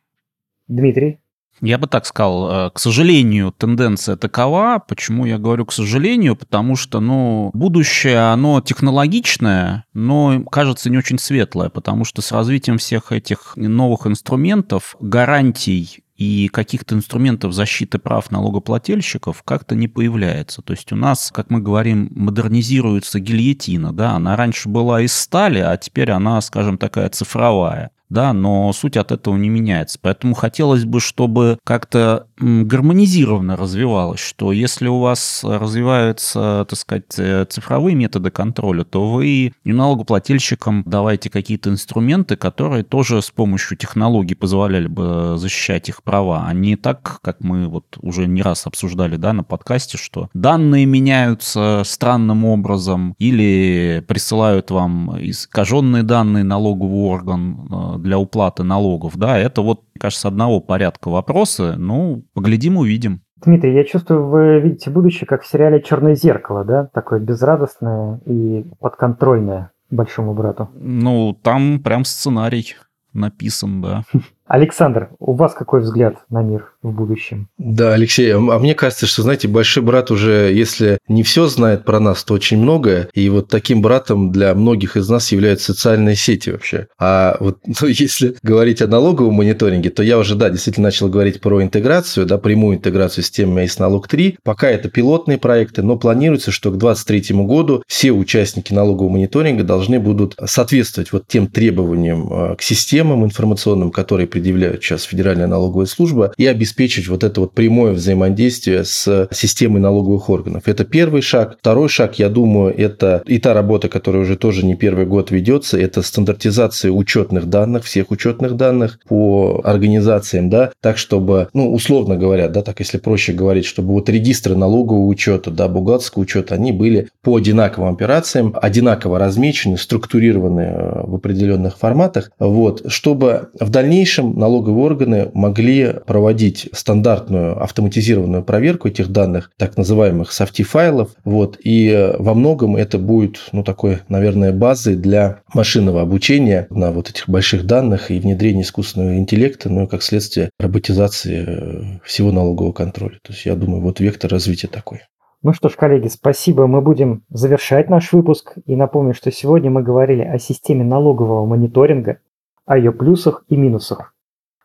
Дмитрий? 0.68 1.18
Я 1.60 1.78
бы 1.78 1.86
так 1.86 2.06
сказал, 2.06 2.50
э, 2.50 2.70
к 2.70 2.78
сожалению, 2.78 3.52
тенденция 3.52 4.16
такова. 4.16 4.82
Почему 4.88 5.26
я 5.26 5.38
говорю 5.38 5.66
к 5.66 5.72
сожалению? 5.72 6.34
Потому 6.34 6.76
что, 6.76 7.00
ну, 7.00 7.50
будущее, 7.52 8.32
оно 8.32 8.60
технологичное, 8.60 9.84
но, 9.92 10.42
кажется, 10.44 10.90
не 10.90 10.98
очень 10.98 11.18
светлое, 11.18 11.68
потому 11.68 12.04
что 12.04 12.22
с 12.22 12.32
развитием 12.32 12.78
всех 12.78 13.12
этих 13.12 13.52
новых 13.56 14.06
инструментов, 14.06 14.96
гарантий 15.00 16.02
и 16.22 16.48
каких-то 16.48 16.94
инструментов 16.94 17.52
защиты 17.52 17.98
прав 17.98 18.30
налогоплательщиков 18.30 19.42
как-то 19.42 19.74
не 19.74 19.88
появляется. 19.88 20.62
То 20.62 20.72
есть 20.72 20.92
у 20.92 20.96
нас, 20.96 21.32
как 21.34 21.50
мы 21.50 21.60
говорим, 21.60 22.10
модернизируется 22.14 23.18
гильотина, 23.18 23.92
да, 23.92 24.12
она 24.12 24.36
раньше 24.36 24.68
была 24.68 25.00
из 25.00 25.12
стали, 25.12 25.58
а 25.58 25.76
теперь 25.76 26.12
она, 26.12 26.40
скажем, 26.40 26.78
такая 26.78 27.08
цифровая 27.08 27.90
да, 28.12 28.32
но 28.32 28.72
суть 28.72 28.96
от 28.96 29.10
этого 29.10 29.36
не 29.36 29.48
меняется. 29.48 29.98
Поэтому 30.00 30.34
хотелось 30.34 30.84
бы, 30.84 31.00
чтобы 31.00 31.58
как-то 31.64 32.26
гармонизированно 32.38 33.56
развивалось, 33.56 34.20
что 34.20 34.52
если 34.52 34.88
у 34.88 35.00
вас 35.00 35.40
развиваются, 35.44 36.66
так 36.68 36.78
сказать, 36.78 37.18
э, 37.18 37.46
цифровые 37.48 37.94
методы 37.94 38.30
контроля, 38.30 38.84
то 38.84 39.10
вы 39.10 39.52
и 39.64 39.72
налогоплательщикам 39.72 40.82
давайте 40.86 41.30
какие-то 41.30 41.70
инструменты, 41.70 42.36
которые 42.36 42.84
тоже 42.84 43.22
с 43.22 43.30
помощью 43.30 43.76
технологий 43.76 44.34
позволяли 44.34 44.86
бы 44.86 45.34
защищать 45.36 45.88
их 45.88 46.02
права, 46.02 46.44
а 46.46 46.52
не 46.52 46.76
так, 46.76 47.20
как 47.22 47.40
мы 47.40 47.68
вот 47.68 47.96
уже 48.00 48.26
не 48.26 48.42
раз 48.42 48.66
обсуждали, 48.66 49.16
да, 49.16 49.32
на 49.32 49.44
подкасте, 49.44 49.96
что 49.96 50.28
данные 50.34 50.84
меняются 50.86 51.82
странным 51.84 52.44
образом 52.44 53.14
или 53.18 54.04
присылают 54.06 54.70
вам 54.70 55.16
искаженные 55.18 56.02
данные 56.02 56.44
налоговый 56.44 57.04
орган 57.04 57.68
э, 57.70 58.01
для 58.02 58.18
уплаты 58.18 58.62
налогов, 58.62 59.16
да, 59.16 59.38
это 59.38 59.62
вот, 59.62 59.82
кажется, 59.98 60.28
одного 60.28 60.60
порядка 60.60 61.08
вопросы, 61.08 61.74
ну, 61.76 62.24
поглядим, 62.34 62.76
увидим. 62.76 63.22
Дмитрий, 63.44 63.74
я 63.74 63.84
чувствую, 63.84 64.28
вы 64.28 64.60
видите 64.60 64.90
будущее 64.90 65.26
как 65.26 65.42
в 65.42 65.46
сериале 65.46 65.82
«Черное 65.82 66.14
зеркало», 66.14 66.64
да? 66.64 66.88
Такое 66.92 67.18
безрадостное 67.18 68.20
и 68.24 68.64
подконтрольное 68.78 69.72
большому 69.90 70.32
брату. 70.32 70.70
Ну, 70.74 71.36
там 71.42 71.80
прям 71.80 72.04
сценарий 72.04 72.76
написан, 73.12 73.82
да. 73.82 74.02
Александр, 74.46 75.10
у 75.18 75.34
вас 75.34 75.54
какой 75.54 75.80
взгляд 75.80 76.16
на 76.28 76.42
мир 76.42 76.71
в 76.82 76.90
будущем? 76.90 77.48
Да, 77.58 77.94
Алексей, 77.94 78.34
а 78.34 78.38
мне 78.40 78.74
кажется, 78.74 79.06
что, 79.06 79.22
знаете, 79.22 79.48
большой 79.48 79.82
брат 79.82 80.10
уже, 80.10 80.52
если 80.52 80.98
не 81.08 81.22
все 81.22 81.46
знает 81.46 81.84
про 81.84 82.00
нас, 82.00 82.24
то 82.24 82.34
очень 82.34 82.58
многое. 82.58 83.08
И 83.14 83.28
вот 83.28 83.48
таким 83.48 83.82
братом 83.82 84.32
для 84.32 84.54
многих 84.54 84.96
из 84.96 85.08
нас 85.08 85.32
являются 85.32 85.72
социальные 85.72 86.16
сети 86.16 86.50
вообще. 86.50 86.88
А 86.98 87.36
вот 87.40 87.58
ну, 87.80 87.86
если 87.86 88.36
говорить 88.42 88.82
о 88.82 88.88
налоговом 88.88 89.34
мониторинге, 89.34 89.90
то 89.90 90.02
я 90.02 90.18
уже, 90.18 90.34
да, 90.34 90.50
действительно 90.50 90.88
начал 90.88 91.08
говорить 91.08 91.40
про 91.40 91.62
интеграцию, 91.62 92.26
да, 92.26 92.38
прямую 92.38 92.78
интеграцию 92.78 93.24
с 93.24 93.30
темой 93.30 93.62
АИС 93.62 93.78
налог 93.78 94.08
3. 94.08 94.38
Пока 94.42 94.68
это 94.68 94.88
пилотные 94.88 95.38
проекты, 95.38 95.82
но 95.82 95.96
планируется, 95.96 96.50
что 96.50 96.70
к 96.70 96.78
2023 96.78 97.36
году 97.44 97.82
все 97.86 98.12
участники 98.12 98.72
налогового 98.72 99.12
мониторинга 99.12 99.62
должны 99.62 100.00
будут 100.00 100.36
соответствовать 100.44 101.12
вот 101.12 101.26
тем 101.28 101.46
требованиям 101.46 102.32
э, 102.32 102.56
к 102.56 102.62
системам 102.62 103.24
информационным, 103.24 103.90
которые 103.90 104.26
предъявляют 104.26 104.82
сейчас 104.82 105.04
Федеральная 105.04 105.46
налоговая 105.46 105.86
служба, 105.86 106.32
и 106.36 106.46
обеспечить 106.46 106.71
вот 107.08 107.24
это 107.24 107.40
вот 107.40 107.54
прямое 107.54 107.92
взаимодействие 107.92 108.84
с 108.84 109.28
системой 109.32 109.80
налоговых 109.80 110.28
органов. 110.30 110.64
Это 110.66 110.84
первый 110.84 111.22
шаг. 111.22 111.56
Второй 111.58 111.88
шаг, 111.88 112.18
я 112.18 112.28
думаю, 112.28 112.74
это 112.76 113.22
и 113.26 113.38
та 113.38 113.54
работа, 113.54 113.88
которая 113.88 114.22
уже 114.22 114.36
тоже 114.36 114.64
не 114.64 114.74
первый 114.74 115.06
год 115.06 115.30
ведется, 115.30 115.78
это 115.78 116.02
стандартизация 116.02 116.90
учетных 116.90 117.46
данных, 117.46 117.84
всех 117.84 118.10
учетных 118.10 118.56
данных 118.56 118.98
по 119.08 119.60
организациям, 119.64 120.50
да, 120.50 120.72
так, 120.80 120.98
чтобы, 120.98 121.48
ну, 121.52 121.72
условно 121.72 122.16
говоря, 122.16 122.48
да, 122.48 122.62
так 122.62 122.80
если 122.80 122.98
проще 122.98 123.32
говорить, 123.32 123.64
чтобы 123.64 123.92
вот 123.92 124.08
регистры 124.08 124.54
налогового 124.56 125.06
учета, 125.06 125.50
да, 125.50 125.68
бухгалтерского 125.68 126.22
учета, 126.22 126.54
они 126.54 126.72
были 126.72 127.08
по 127.22 127.36
одинаковым 127.36 127.92
операциям, 127.92 128.54
одинаково 128.60 129.18
размечены, 129.18 129.76
структурированы 129.76 130.60
э, 130.60 131.00
в 131.06 131.14
определенных 131.16 131.78
форматах, 131.78 132.30
вот, 132.38 132.82
чтобы 132.86 133.50
в 133.58 133.70
дальнейшем 133.70 134.38
налоговые 134.38 134.84
органы 134.84 135.30
могли 135.34 135.94
проводить 136.06 136.61
стандартную 136.72 137.62
автоматизированную 137.62 138.42
проверку 138.44 138.88
этих 138.88 139.08
данных, 139.08 139.50
так 139.56 139.76
называемых 139.76 140.32
софти-файлов, 140.32 141.10
вот, 141.24 141.58
и 141.62 142.14
во 142.18 142.34
многом 142.34 142.76
это 142.76 142.98
будет, 142.98 143.48
ну, 143.52 143.62
такой, 143.62 143.98
наверное, 144.08 144.52
базой 144.52 144.96
для 144.96 145.40
машинного 145.54 146.02
обучения 146.02 146.66
на 146.70 146.90
вот 146.90 147.10
этих 147.10 147.28
больших 147.28 147.66
данных 147.66 148.10
и 148.10 148.18
внедрения 148.20 148.62
искусственного 148.62 149.16
интеллекта, 149.16 149.68
ну, 149.68 149.84
и 149.84 149.86
как 149.86 150.02
следствие 150.02 150.50
роботизации 150.58 151.44
э, 151.46 151.98
всего 152.04 152.32
налогового 152.32 152.72
контроля. 152.72 153.18
То 153.22 153.32
есть, 153.32 153.46
я 153.46 153.54
думаю, 153.54 153.82
вот 153.82 154.00
вектор 154.00 154.30
развития 154.30 154.68
такой. 154.68 155.02
Ну 155.42 155.52
что 155.52 155.68
ж, 155.68 155.72
коллеги, 155.74 156.06
спасибо. 156.06 156.68
Мы 156.68 156.82
будем 156.82 157.24
завершать 157.28 157.90
наш 157.90 158.12
выпуск. 158.12 158.56
И 158.64 158.76
напомню, 158.76 159.12
что 159.12 159.32
сегодня 159.32 159.70
мы 159.70 159.82
говорили 159.82 160.22
о 160.22 160.38
системе 160.38 160.84
налогового 160.84 161.46
мониторинга, 161.46 162.18
о 162.64 162.78
ее 162.78 162.92
плюсах 162.92 163.44
и 163.48 163.56
минусах. 163.56 164.14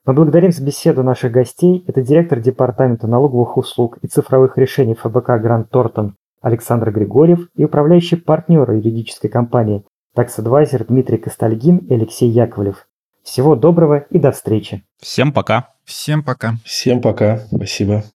Мы 0.07 0.13
благодарим 0.13 0.53
за 0.53 0.63
беседу 0.63 1.03
наших 1.03 1.33
гостей. 1.33 1.83
Это 1.85 2.01
директор 2.01 2.39
Департамента 2.39 3.07
налоговых 3.07 3.57
услуг 3.57 3.97
и 4.01 4.07
цифровых 4.07 4.57
решений 4.57 4.95
ФБК 4.95 5.31
Гранд 5.41 5.69
Тортон 5.69 6.15
Александр 6.41 6.91
Григорьев 6.91 7.49
и 7.57 7.65
управляющий 7.65 8.15
партнер 8.15 8.71
юридической 8.71 9.27
компании 9.27 9.83
Advisor 10.15 10.85
Дмитрий 10.87 11.17
Костальгин 11.17 11.79
и 11.79 11.93
Алексей 11.93 12.29
Яковлев. 12.29 12.87
Всего 13.21 13.57
доброго 13.57 14.05
и 14.09 14.17
до 14.17 14.31
встречи. 14.31 14.81
Всем 15.01 15.33
пока. 15.33 15.73
Всем 15.83 16.23
пока. 16.23 16.53
Всем 16.63 17.01
пока. 17.01 17.39
Спасибо. 17.53 18.05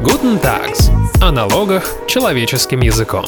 Guten 0.00 0.40
Tags. 0.40 0.90
О 1.22 1.30
налогах 1.30 1.84
человеческим 2.06 2.80
языком. 2.80 3.26